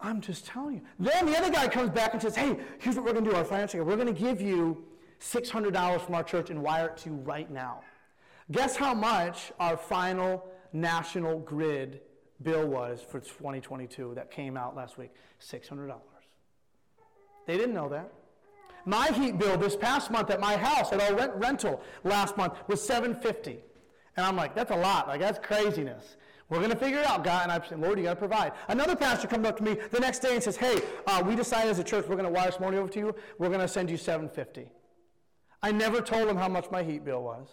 [0.00, 0.82] I'm just telling you.
[0.98, 3.36] Then the other guy comes back and says, hey, here's what we're going to do,
[3.36, 4.84] our financial We're going to give you
[5.20, 7.82] $600 from our church and wire it to you right now.
[8.52, 12.00] Guess how much our final national grid
[12.42, 15.10] bill was for 2022 that came out last week?
[15.40, 15.94] $600.
[17.46, 18.12] They didn't know that.
[18.86, 22.54] My heat bill this past month at my house at our rent rental last month
[22.66, 23.58] was 750,
[24.16, 25.06] And I'm like, that's a lot.
[25.06, 26.16] Like, that's craziness.
[26.48, 27.44] We're going to figure it out, God.
[27.44, 28.52] And I'm saying, Lord, you got to provide.
[28.68, 31.70] Another pastor comes up to me the next day and says, Hey, uh, we decided
[31.70, 33.14] as a church we're going to wire some money over to you.
[33.38, 34.66] We're going to send you $750.
[35.62, 37.48] I never told him how much my heat bill was.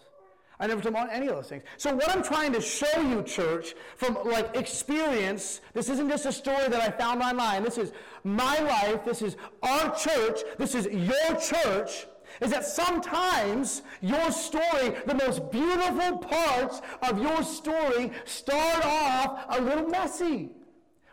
[0.59, 1.63] I never told him any of those things.
[1.77, 6.31] So what I'm trying to show you, church, from like experience, this isn't just a
[6.31, 7.63] story that I found online.
[7.63, 7.91] This is
[8.23, 9.05] my life.
[9.05, 10.41] This is our church.
[10.57, 12.07] This is your church
[12.41, 19.61] is that sometimes your story, the most beautiful parts of your story, start off a
[19.61, 20.49] little messy.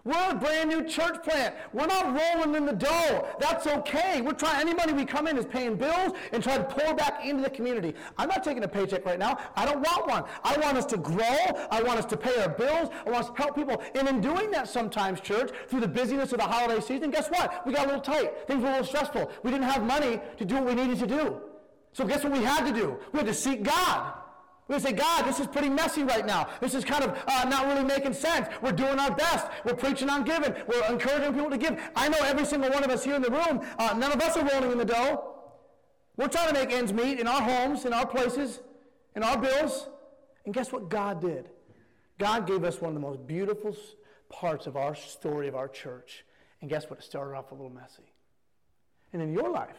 [0.05, 1.55] We're a brand new church plant.
[1.73, 3.27] We're not rolling in the dough.
[3.41, 4.21] That's okay.
[4.21, 7.25] We're trying, any money we come in is paying bills and trying to pour back
[7.25, 7.95] into the community.
[8.19, 9.39] I'm not taking a paycheck right now.
[9.57, 10.25] I don't want one.
[10.43, 11.67] I want us to grow.
[11.71, 12.91] I want us to pay our bills.
[13.07, 13.83] I want us to help people.
[13.95, 17.67] And in doing that sometimes, church, through the busyness of the holiday season, guess what?
[17.67, 18.47] We got a little tight.
[18.47, 19.31] Things were a little stressful.
[19.43, 21.41] We didn't have money to do what we needed to do.
[21.95, 22.99] So guess what we had to do?
[23.13, 24.13] We had to seek God.
[24.67, 26.49] We say, God, this is pretty messy right now.
[26.61, 28.49] This is kind of uh, not really making sense.
[28.63, 29.47] We're doing our best.
[29.65, 30.55] We're preaching on giving.
[30.67, 31.79] We're encouraging people to give.
[31.95, 34.37] I know every single one of us here in the room, uh, none of us
[34.37, 35.35] are rolling in the dough.
[36.17, 38.61] We're trying to make ends meet in our homes, in our places,
[39.15, 39.89] in our bills.
[40.47, 41.51] And guess what God did?
[42.19, 43.77] God gave us one of the most beautiful
[44.31, 46.25] parts of our story of our church.
[46.61, 47.01] And guess what?
[47.01, 48.15] It started off a little messy.
[49.13, 49.77] And in your life,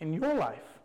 [0.00, 0.79] in your life,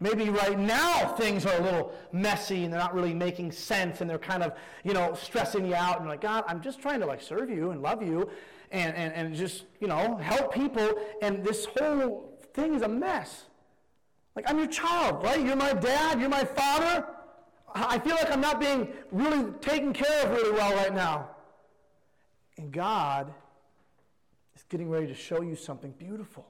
[0.00, 4.08] Maybe right now things are a little messy and they're not really making sense and
[4.08, 4.52] they're kind of,
[4.84, 5.98] you know, stressing you out.
[5.98, 8.30] And like, God, I'm just trying to like serve you and love you
[8.70, 10.92] and, and, and just, you know, help people.
[11.20, 13.46] And this whole thing is a mess.
[14.36, 15.44] Like, I'm your child, right?
[15.44, 17.04] You're my dad, you're my father.
[17.74, 21.30] I feel like I'm not being really taken care of really well right now.
[22.56, 23.32] And God
[24.54, 26.46] is getting ready to show you something beautiful.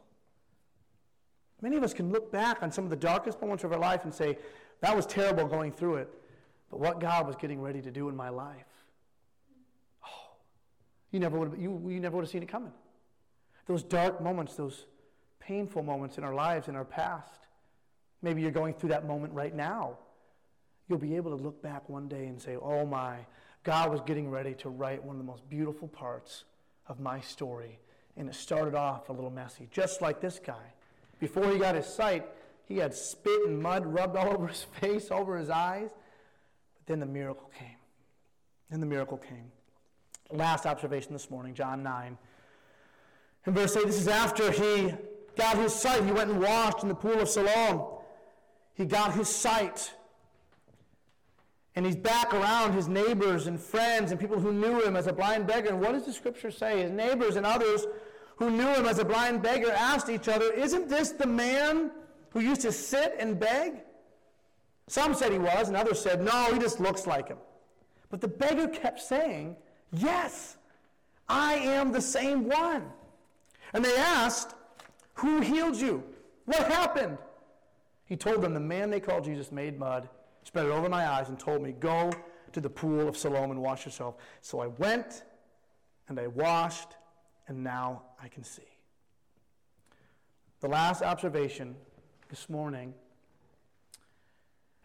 [1.60, 4.04] Many of us can look back on some of the darkest moments of our life
[4.04, 4.38] and say,
[4.80, 6.08] that was terrible going through it.
[6.70, 8.66] But what God was getting ready to do in my life,
[10.04, 10.36] oh,
[11.10, 12.72] you never would have, you, you never would have seen it coming.
[13.66, 14.86] Those dark moments, those
[15.40, 17.46] painful moments in our lives, in our past.
[18.22, 19.98] Maybe you're going through that moment right now.
[20.88, 23.18] You'll be able to look back one day and say, oh my,
[23.64, 26.44] God was getting ready to write one of the most beautiful parts
[26.86, 27.78] of my story.
[28.16, 30.72] And it started off a little messy, just like this guy.
[31.18, 32.26] Before he got his sight,
[32.66, 35.90] he had spit and mud rubbed all over his face, over his eyes.
[35.90, 37.76] But then the miracle came.
[38.70, 39.50] Then the miracle came.
[40.30, 42.18] Last observation this morning, John 9.
[43.46, 44.92] In verse 8, this is after he
[45.36, 46.04] got his sight.
[46.04, 47.86] He went and washed in the pool of Siloam.
[48.74, 49.94] He got his sight.
[51.74, 55.12] And he's back around his neighbors and friends and people who knew him as a
[55.12, 55.70] blind beggar.
[55.70, 56.82] And what does the scripture say?
[56.82, 57.86] His neighbors and others
[58.38, 61.90] who knew him as a blind beggar asked each other, Isn't this the man
[62.30, 63.82] who used to sit and beg?
[64.86, 67.38] Some said he was, and others said, No, he just looks like him.
[68.10, 69.56] But the beggar kept saying,
[69.92, 70.56] Yes,
[71.28, 72.84] I am the same one.
[73.72, 74.54] And they asked,
[75.14, 76.04] Who healed you?
[76.44, 77.18] What happened?
[78.04, 80.08] He told them, The man they called Jesus made mud,
[80.44, 82.12] spread it over my eyes, and told me, Go
[82.52, 84.14] to the pool of Siloam and wash yourself.
[84.42, 85.24] So I went
[86.08, 86.96] and I washed,
[87.48, 88.62] and now I can see.
[90.60, 91.74] The last observation
[92.28, 92.94] this morning,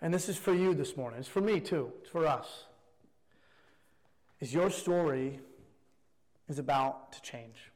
[0.01, 2.65] and this is for you this morning, it's for me too, it's for us,
[4.39, 5.39] is your story
[6.47, 7.71] is about to change.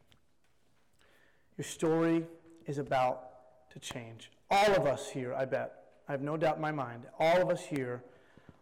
[1.57, 2.25] Your story
[2.65, 4.31] is about to change.
[4.49, 5.73] All of us here, I bet,
[6.07, 8.03] I have no doubt in my mind, all of us here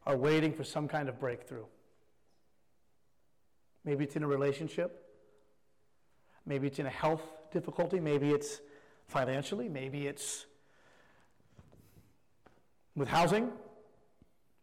[0.05, 1.65] are waiting for some kind of breakthrough.
[3.83, 5.04] Maybe it's in a relationship.
[6.45, 7.21] Maybe it's in a health
[7.51, 7.99] difficulty.
[7.99, 8.61] Maybe it's
[9.07, 9.69] financially.
[9.69, 10.45] Maybe it's
[12.95, 13.51] with housing.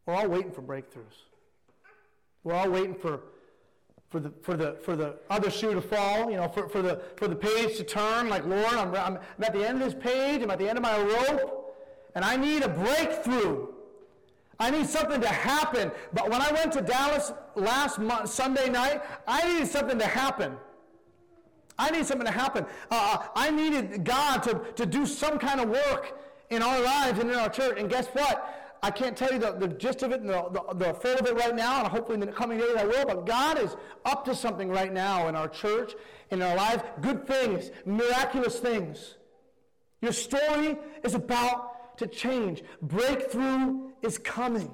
[0.07, 1.27] We're all waiting for breakthroughs.
[2.45, 3.21] We're all waiting for,
[4.11, 7.01] for, the, for, the, for the other shoe to fall, you know, for, for, the,
[7.17, 8.29] for the page to turn.
[8.29, 10.83] Like, Lord, I'm, I'm, at the end of this page, I'm at the end of
[10.83, 11.77] my rope,
[12.15, 13.69] and I need a breakthrough.
[14.59, 15.91] I need something to happen.
[16.13, 20.57] But when I went to Dallas last month, Sunday night, I needed something to happen.
[21.79, 22.65] I need something to happen.
[22.91, 26.19] Uh, uh, I needed God to, to do some kind of work
[26.51, 27.79] in our lives and in our church.
[27.79, 28.79] And guess what?
[28.85, 31.27] I can't tell you the, the gist of it and the, the, the full of
[31.27, 34.25] it right now, and hopefully in the coming days I will, but God is up
[34.25, 35.95] to something right now in our church,
[36.31, 36.83] in our lives.
[37.01, 39.15] Good things, miraculous things.
[40.01, 42.65] Your story is about to change.
[42.83, 44.71] Breakthrough is coming.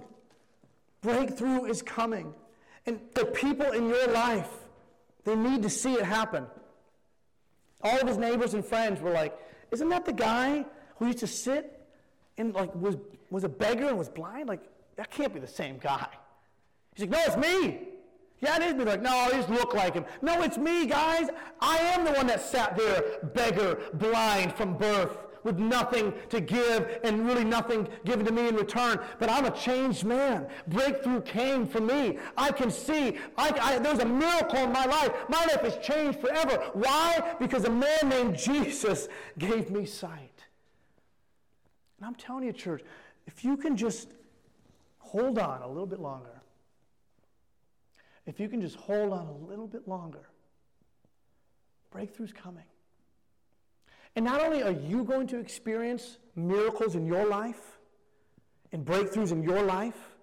[1.02, 2.32] Breakthrough is coming.
[2.86, 4.50] And the people in your life,
[5.24, 6.46] they need to see it happen.
[7.82, 9.36] All of his neighbors and friends were like,
[9.70, 10.64] Isn't that the guy
[10.96, 11.86] who used to sit
[12.36, 12.96] and like was,
[13.30, 14.48] was a beggar and was blind?
[14.48, 14.62] Like,
[14.96, 16.08] that can't be the same guy.
[16.94, 17.80] He's like, No, it's me.
[18.40, 18.84] Yeah, it is me.
[18.84, 20.04] Like, no, just look like him.
[20.22, 21.28] No, it's me, guys.
[21.60, 25.16] I am the one that sat there, beggar, blind from birth
[25.48, 29.00] with nothing to give and really nothing given to me in return.
[29.18, 30.46] But I'm a changed man.
[30.66, 32.18] Breakthrough came for me.
[32.36, 33.16] I can see.
[33.36, 35.10] I, I, there's a miracle in my life.
[35.28, 36.70] My life has changed forever.
[36.74, 37.34] Why?
[37.40, 40.44] Because a man named Jesus gave me sight.
[41.98, 42.82] And I'm telling you, church,
[43.26, 44.10] if you can just
[44.98, 46.42] hold on a little bit longer,
[48.26, 50.28] if you can just hold on a little bit longer,
[51.90, 52.64] breakthrough's coming.
[54.18, 57.78] And not only are you going to experience miracles in your life
[58.72, 60.16] and breakthroughs in your life,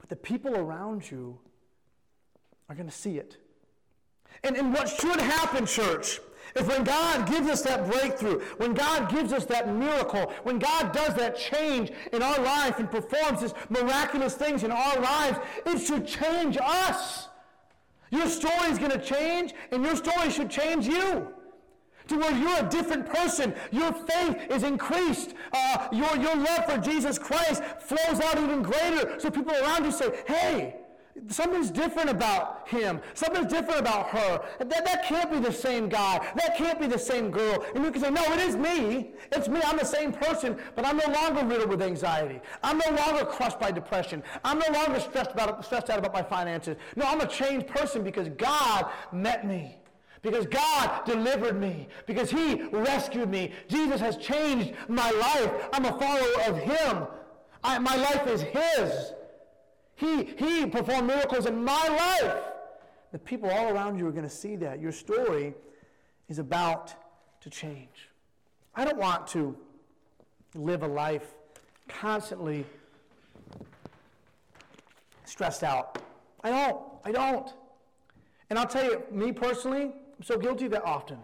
[0.00, 1.38] but the people around you
[2.68, 3.36] are going to see it.
[4.42, 6.18] And, and what should happen, church,
[6.56, 10.90] is when God gives us that breakthrough, when God gives us that miracle, when God
[10.90, 15.78] does that change in our life and performs these miraculous things in our lives, it
[15.78, 17.28] should change us.
[18.10, 21.32] Your story is going to change, and your story should change you
[22.08, 23.54] to where you're a different person.
[23.70, 25.34] Your faith is increased.
[25.52, 29.18] Uh, your, your love for Jesus Christ flows out even greater.
[29.20, 30.76] So people around you say, hey,
[31.26, 33.00] Something's different about him.
[33.14, 34.40] Something's different about her.
[34.58, 36.18] That, that can't be the same guy.
[36.36, 37.64] That can't be the same girl.
[37.74, 39.10] And you can say, no, it is me.
[39.32, 39.60] It's me.
[39.64, 42.40] I'm the same person, but I'm no longer riddled with anxiety.
[42.62, 44.22] I'm no longer crushed by depression.
[44.44, 46.76] I'm no longer stressed, about, stressed out about my finances.
[46.96, 49.77] No, I'm a changed person because God met me.
[50.22, 51.88] Because God delivered me.
[52.06, 53.52] Because He rescued me.
[53.68, 55.68] Jesus has changed my life.
[55.72, 57.06] I'm a follower of Him.
[57.62, 59.12] I, my life is His.
[59.96, 61.88] He, he performed miracles in my
[62.22, 62.36] life.
[63.12, 64.80] The people all around you are going to see that.
[64.80, 65.54] Your story
[66.28, 66.94] is about
[67.40, 68.08] to change.
[68.74, 69.56] I don't want to
[70.54, 71.34] live a life
[71.88, 72.64] constantly
[75.24, 76.00] stressed out.
[76.44, 76.82] I don't.
[77.04, 77.52] I don't.
[78.50, 81.18] And I'll tell you, me personally, I'm so guilty that often.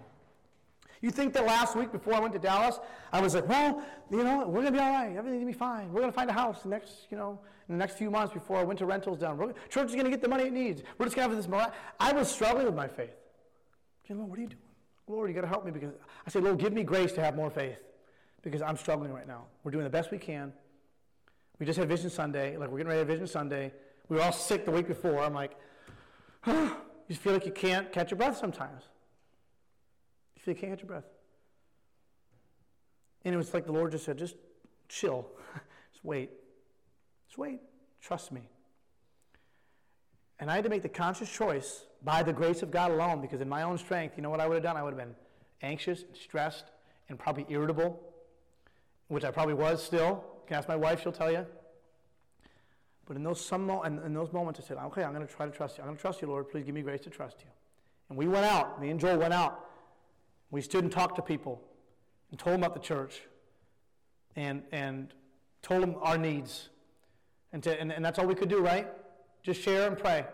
[1.00, 2.80] You think that last week before I went to Dallas,
[3.12, 5.14] I was like, well, you know, we're to be all right.
[5.14, 5.92] Everything's to be fine.
[5.92, 7.38] We're to find a house next, you know,
[7.68, 9.36] in the next few months before our winter rentals down.
[9.36, 10.82] We're, church is to get the money it needs.
[10.96, 11.46] We're just to have this.
[12.00, 13.10] I was struggling with my faith.
[14.08, 14.60] Lord, what are you doing?
[15.06, 15.92] Lord, you got to help me because
[16.26, 17.78] I say, Lord, give me grace to have more faith
[18.42, 19.44] because I'm struggling right now.
[19.62, 20.52] We're doing the best we can.
[21.58, 22.56] We just had Vision Sunday.
[22.56, 23.72] Like, we're getting ready to Vision Sunday.
[24.08, 25.20] We were all sick the week before.
[25.20, 25.52] I'm like,
[26.46, 26.76] oh,
[27.08, 28.82] you feel like you can't catch your breath sometimes.
[30.36, 31.04] You feel you can't catch your breath.
[33.24, 34.36] And it was like the Lord just said, just
[34.88, 35.26] chill.
[35.92, 36.30] just wait.
[37.28, 37.60] Just wait.
[38.00, 38.48] Trust me.
[40.38, 43.40] And I had to make the conscious choice by the grace of God alone, because
[43.40, 44.76] in my own strength, you know what I would have done?
[44.76, 45.14] I would have been
[45.62, 46.66] anxious, stressed,
[47.08, 47.98] and probably irritable,
[49.08, 50.24] which I probably was still.
[50.42, 51.46] You can ask my wife, she'll tell you.
[53.06, 55.32] But in those, some mo- in, in those moments, I said, okay, I'm going to
[55.32, 55.82] try to trust you.
[55.82, 56.48] I'm going to trust you, Lord.
[56.48, 57.50] Please give me grace to trust you.
[58.08, 58.80] And we went out.
[58.80, 59.66] Me and Joel went out.
[60.50, 61.60] We stood and talked to people
[62.30, 63.22] and told them about the church.
[64.36, 65.12] and, and
[65.62, 66.68] told them our needs.
[67.52, 68.88] And, to, and, and that's all we could do, right?
[69.42, 70.26] Just share and pray.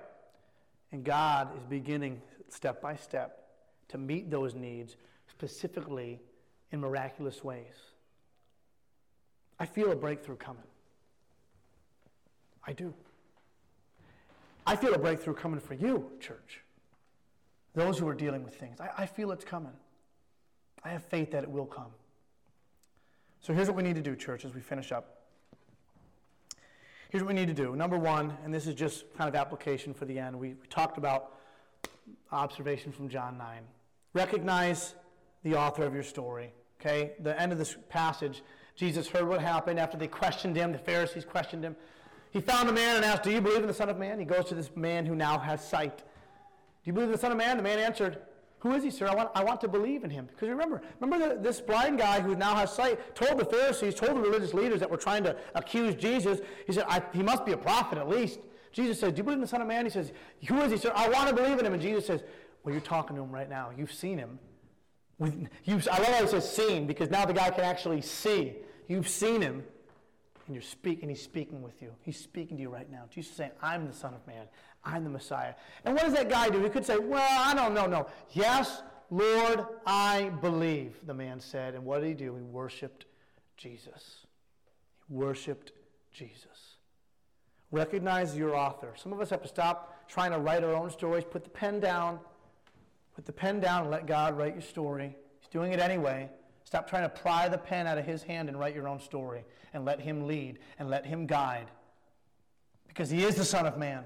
[0.93, 3.45] And God is beginning step by step
[3.89, 4.97] to meet those needs
[5.29, 6.21] specifically
[6.73, 7.75] in miraculous ways.
[9.59, 10.63] I feel a breakthrough coming.
[12.71, 12.95] I do.
[14.65, 16.61] I feel a breakthrough coming for you, church.
[17.75, 18.81] Those who are dealing with things.
[18.81, 19.73] I, I feel it's coming.
[20.85, 21.91] I have faith that it will come.
[23.41, 25.23] So here's what we need to do, church, as we finish up.
[27.11, 27.75] Here's what we need to do.
[27.75, 30.97] Number one, and this is just kind of application for the end, we, we talked
[30.97, 31.33] about
[32.31, 33.63] observation from John 9.
[34.15, 34.95] Recognize
[35.43, 36.53] the author of your story.
[36.81, 37.15] Okay?
[37.19, 38.45] The end of this passage,
[38.77, 41.75] Jesus heard what happened after they questioned him, the Pharisees questioned him.
[42.31, 44.19] He found a man and asked, Do you believe in the Son of Man?
[44.19, 45.99] He goes to this man who now has sight.
[45.99, 46.05] Do
[46.85, 47.57] you believe in the Son of Man?
[47.57, 48.19] The man answered,
[48.61, 49.09] Who is he, sir?
[49.09, 50.27] I want, I want to believe in him.
[50.27, 54.17] Because remember, remember the, this blind guy who now has sight told the Pharisees, told
[54.17, 57.57] the religious leaders that were trying to accuse Jesus, he said, He must be a
[57.57, 58.39] prophet at least.
[58.73, 59.85] Jesus says, Do you believe in the Son of Man?
[59.85, 60.13] He says,
[60.47, 60.93] Who is he, sir?
[60.95, 61.73] I want to believe in him.
[61.73, 62.23] And Jesus says,
[62.63, 63.71] Well, you're talking to him right now.
[63.77, 64.39] You've seen him.
[65.19, 68.55] With, you, I love how he says seen because now the guy can actually see.
[68.87, 69.65] You've seen him
[70.51, 71.93] and you're speaking, he's speaking with you.
[72.01, 73.05] He's speaking to you right now.
[73.09, 74.47] Jesus is saying, I'm the Son of Man.
[74.85, 75.55] I'm the Messiah.
[75.85, 76.61] And what does that guy do?
[76.61, 77.87] He could say, Well, I don't know.
[77.87, 78.09] No.
[78.33, 81.77] Yes, Lord, I believe, the man said.
[81.77, 82.35] And what did he do?
[82.35, 83.05] He worshiped
[83.57, 84.27] Jesus.
[85.07, 85.71] He worshiped
[86.13, 86.79] Jesus.
[87.71, 88.95] Recognize your author.
[88.97, 91.23] Some of us have to stop trying to write our own stories.
[91.23, 92.19] Put the pen down.
[93.15, 95.15] Put the pen down and let God write your story.
[95.39, 96.29] He's doing it anyway.
[96.71, 99.43] Stop trying to pry the pen out of his hand and write your own story
[99.75, 101.67] and let him lead and let him guide.
[102.87, 104.05] Because he is the Son of Man.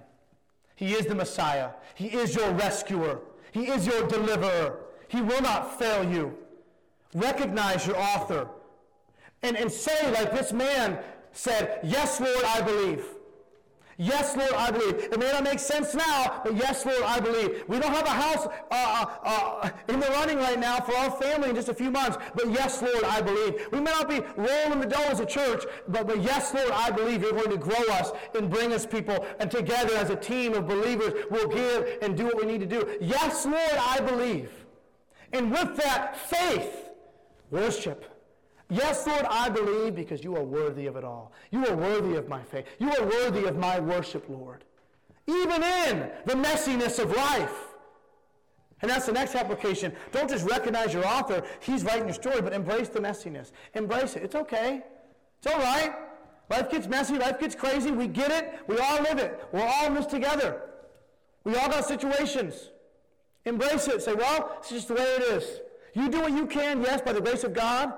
[0.75, 1.73] He is the Messiah.
[1.95, 3.21] He is your rescuer.
[3.53, 4.79] He is your deliverer.
[5.09, 6.39] He will not fail you.
[7.15, 8.49] Recognize your author.
[9.43, 11.01] And, and say, like this man
[11.33, 13.05] said, Yes, Lord, I believe.
[13.97, 14.95] Yes, Lord, I believe.
[14.95, 17.65] It may not make sense now, but yes, Lord, I believe.
[17.69, 21.11] We don't have a house uh, uh, uh, in the running right now for our
[21.11, 23.67] family in just a few months, but yes, Lord, I believe.
[23.71, 26.91] We may not be rolling the dough as a church, but, but yes, Lord, I
[26.91, 30.55] believe you're going to grow us and bring us people, and together as a team
[30.55, 32.97] of believers, we'll give and do what we need to do.
[33.01, 34.51] Yes, Lord, I believe.
[35.33, 36.91] And with that faith,
[37.51, 38.14] worship.
[38.71, 41.33] Yes, Lord, I believe because you are worthy of it all.
[41.51, 42.65] You are worthy of my faith.
[42.79, 44.65] You are worthy of my worship, Lord.
[45.27, 47.75] Even in the messiness of life.
[48.83, 49.95] And that's the next application.
[50.13, 53.53] Don't just recognize your author, he's writing your story, but embrace the messiness.
[53.75, 54.23] Embrace it.
[54.23, 54.83] It's okay.
[55.39, 55.95] It's all right.
[56.51, 57.91] Life gets messy, life gets crazy.
[57.91, 58.61] We get it.
[58.67, 59.43] We all live it.
[59.53, 60.63] We're all in this together.
[61.45, 62.71] We all got situations.
[63.45, 64.03] Embrace it.
[64.03, 65.61] Say, well, it's just the way it is.
[65.95, 67.93] You do what you can, yes, by the grace of God.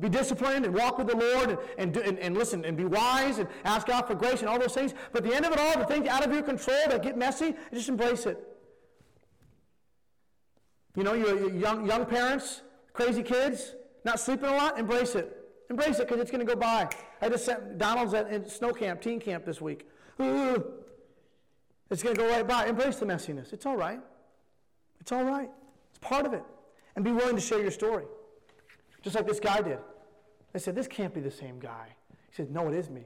[0.00, 3.38] Be disciplined and walk with the Lord and, and, and, and, listen and be wise
[3.38, 4.92] and ask God for grace and all those things.
[5.12, 7.54] But the end of it all, the things out of your control that get messy,
[7.72, 8.38] just embrace it.
[10.96, 13.74] You know, you young, young parents, crazy kids,
[14.04, 15.40] not sleeping a lot, embrace it.
[15.70, 16.88] Embrace it because it's going to go by.
[17.22, 19.88] I just sent Donald's at, snow camp, teen camp this week.
[20.18, 22.66] It's going to go right by.
[22.66, 23.52] Embrace the messiness.
[23.52, 24.00] It's all right.
[25.00, 25.50] It's all right.
[25.90, 26.42] It's part of it.
[26.96, 28.04] And be willing to share your story.
[29.04, 29.78] Just like this guy did.
[30.52, 31.94] They said, This can't be the same guy.
[32.30, 33.04] He said, No, it is me.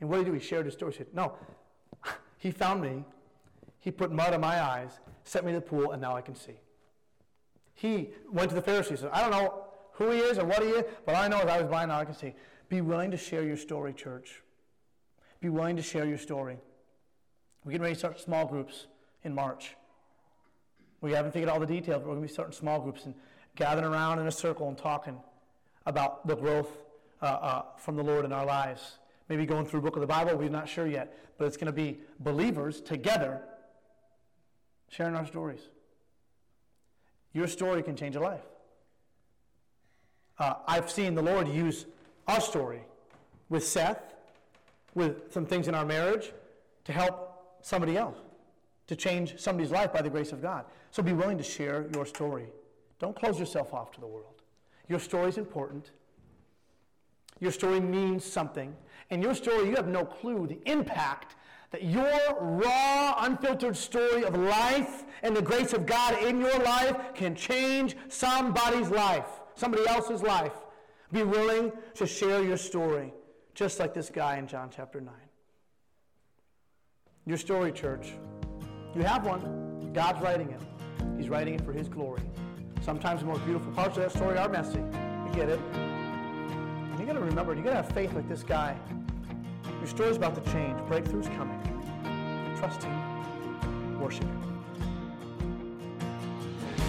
[0.00, 0.38] And what did he do?
[0.38, 0.92] He shared his story.
[0.92, 1.34] He said, No,
[2.38, 3.04] he found me.
[3.80, 6.34] He put mud on my eyes, sent me to the pool, and now I can
[6.34, 6.58] see.
[7.74, 10.62] He went to the Pharisees and said, I don't know who he is or what
[10.62, 12.34] he is, but I know as I was blind, now I can see.
[12.68, 14.42] Be willing to share your story, church.
[15.40, 16.56] Be willing to share your story.
[17.64, 18.86] We're getting ready to start small groups
[19.24, 19.76] in March.
[21.00, 23.04] We haven't figured out all the details, but we're going to be starting small groups.
[23.04, 23.14] And
[23.56, 25.18] gathering around in a circle and talking
[25.86, 26.70] about the growth
[27.22, 28.98] uh, uh, from the Lord in our lives.
[29.28, 31.72] Maybe going through book of the Bible, we're not sure yet, but it's going to
[31.72, 33.40] be believers together
[34.88, 35.60] sharing our stories.
[37.32, 38.44] Your story can change a life.
[40.38, 41.86] Uh, I've seen the Lord use
[42.28, 42.82] our story
[43.48, 44.14] with Seth,
[44.94, 46.32] with some things in our marriage,
[46.84, 48.16] to help somebody else,
[48.86, 50.64] to change somebody's life by the grace of God.
[50.90, 52.46] So be willing to share your story.
[52.98, 54.42] Don't close yourself off to the world.
[54.88, 55.90] Your story is important.
[57.40, 58.74] Your story means something.
[59.10, 61.36] And your story, you have no clue the impact
[61.70, 66.96] that your raw, unfiltered story of life and the grace of God in your life
[67.14, 70.54] can change somebody's life, somebody else's life.
[71.12, 73.12] Be willing to share your story,
[73.54, 75.12] just like this guy in John chapter 9.
[77.26, 78.12] Your story, church.
[78.94, 79.92] You have one.
[79.92, 80.60] God's writing it.
[81.16, 82.22] He's writing it for His glory.
[82.86, 84.78] Sometimes the most beautiful parts of that story are messy.
[84.78, 85.58] We get it.
[85.74, 88.76] And you got to remember, you got to have faith like this guy.
[89.80, 90.78] Your story's about to change.
[90.82, 91.60] Breakthrough's coming.
[92.56, 94.00] Trust Him.
[94.00, 94.62] Worship Him.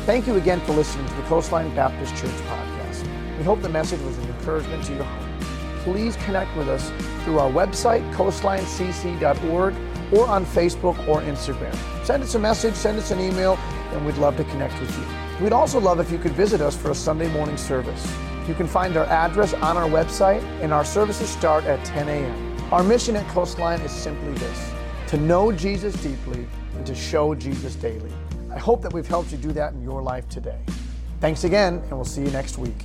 [0.05, 3.03] Thank you again for listening to the Coastline Baptist Church podcast.
[3.39, 5.41] We hope the message was an encouragement to your heart.
[5.79, 6.91] Please connect with us
[7.23, 9.73] through our website, coastlinecc.org,
[10.13, 11.75] or on Facebook or Instagram.
[12.05, 13.57] Send us a message, send us an email,
[13.93, 15.26] and we'd love to connect with you.
[15.41, 18.11] We'd also love if you could visit us for a Sunday morning service.
[18.47, 22.73] You can find our address on our website, and our services start at 10 a.m.
[22.73, 24.71] Our mission at Coastline is simply this
[25.07, 28.11] to know Jesus deeply and to show Jesus daily.
[28.51, 30.59] I hope that we've helped you do that in your life today.
[31.21, 32.83] Thanks again, and we'll see you next week.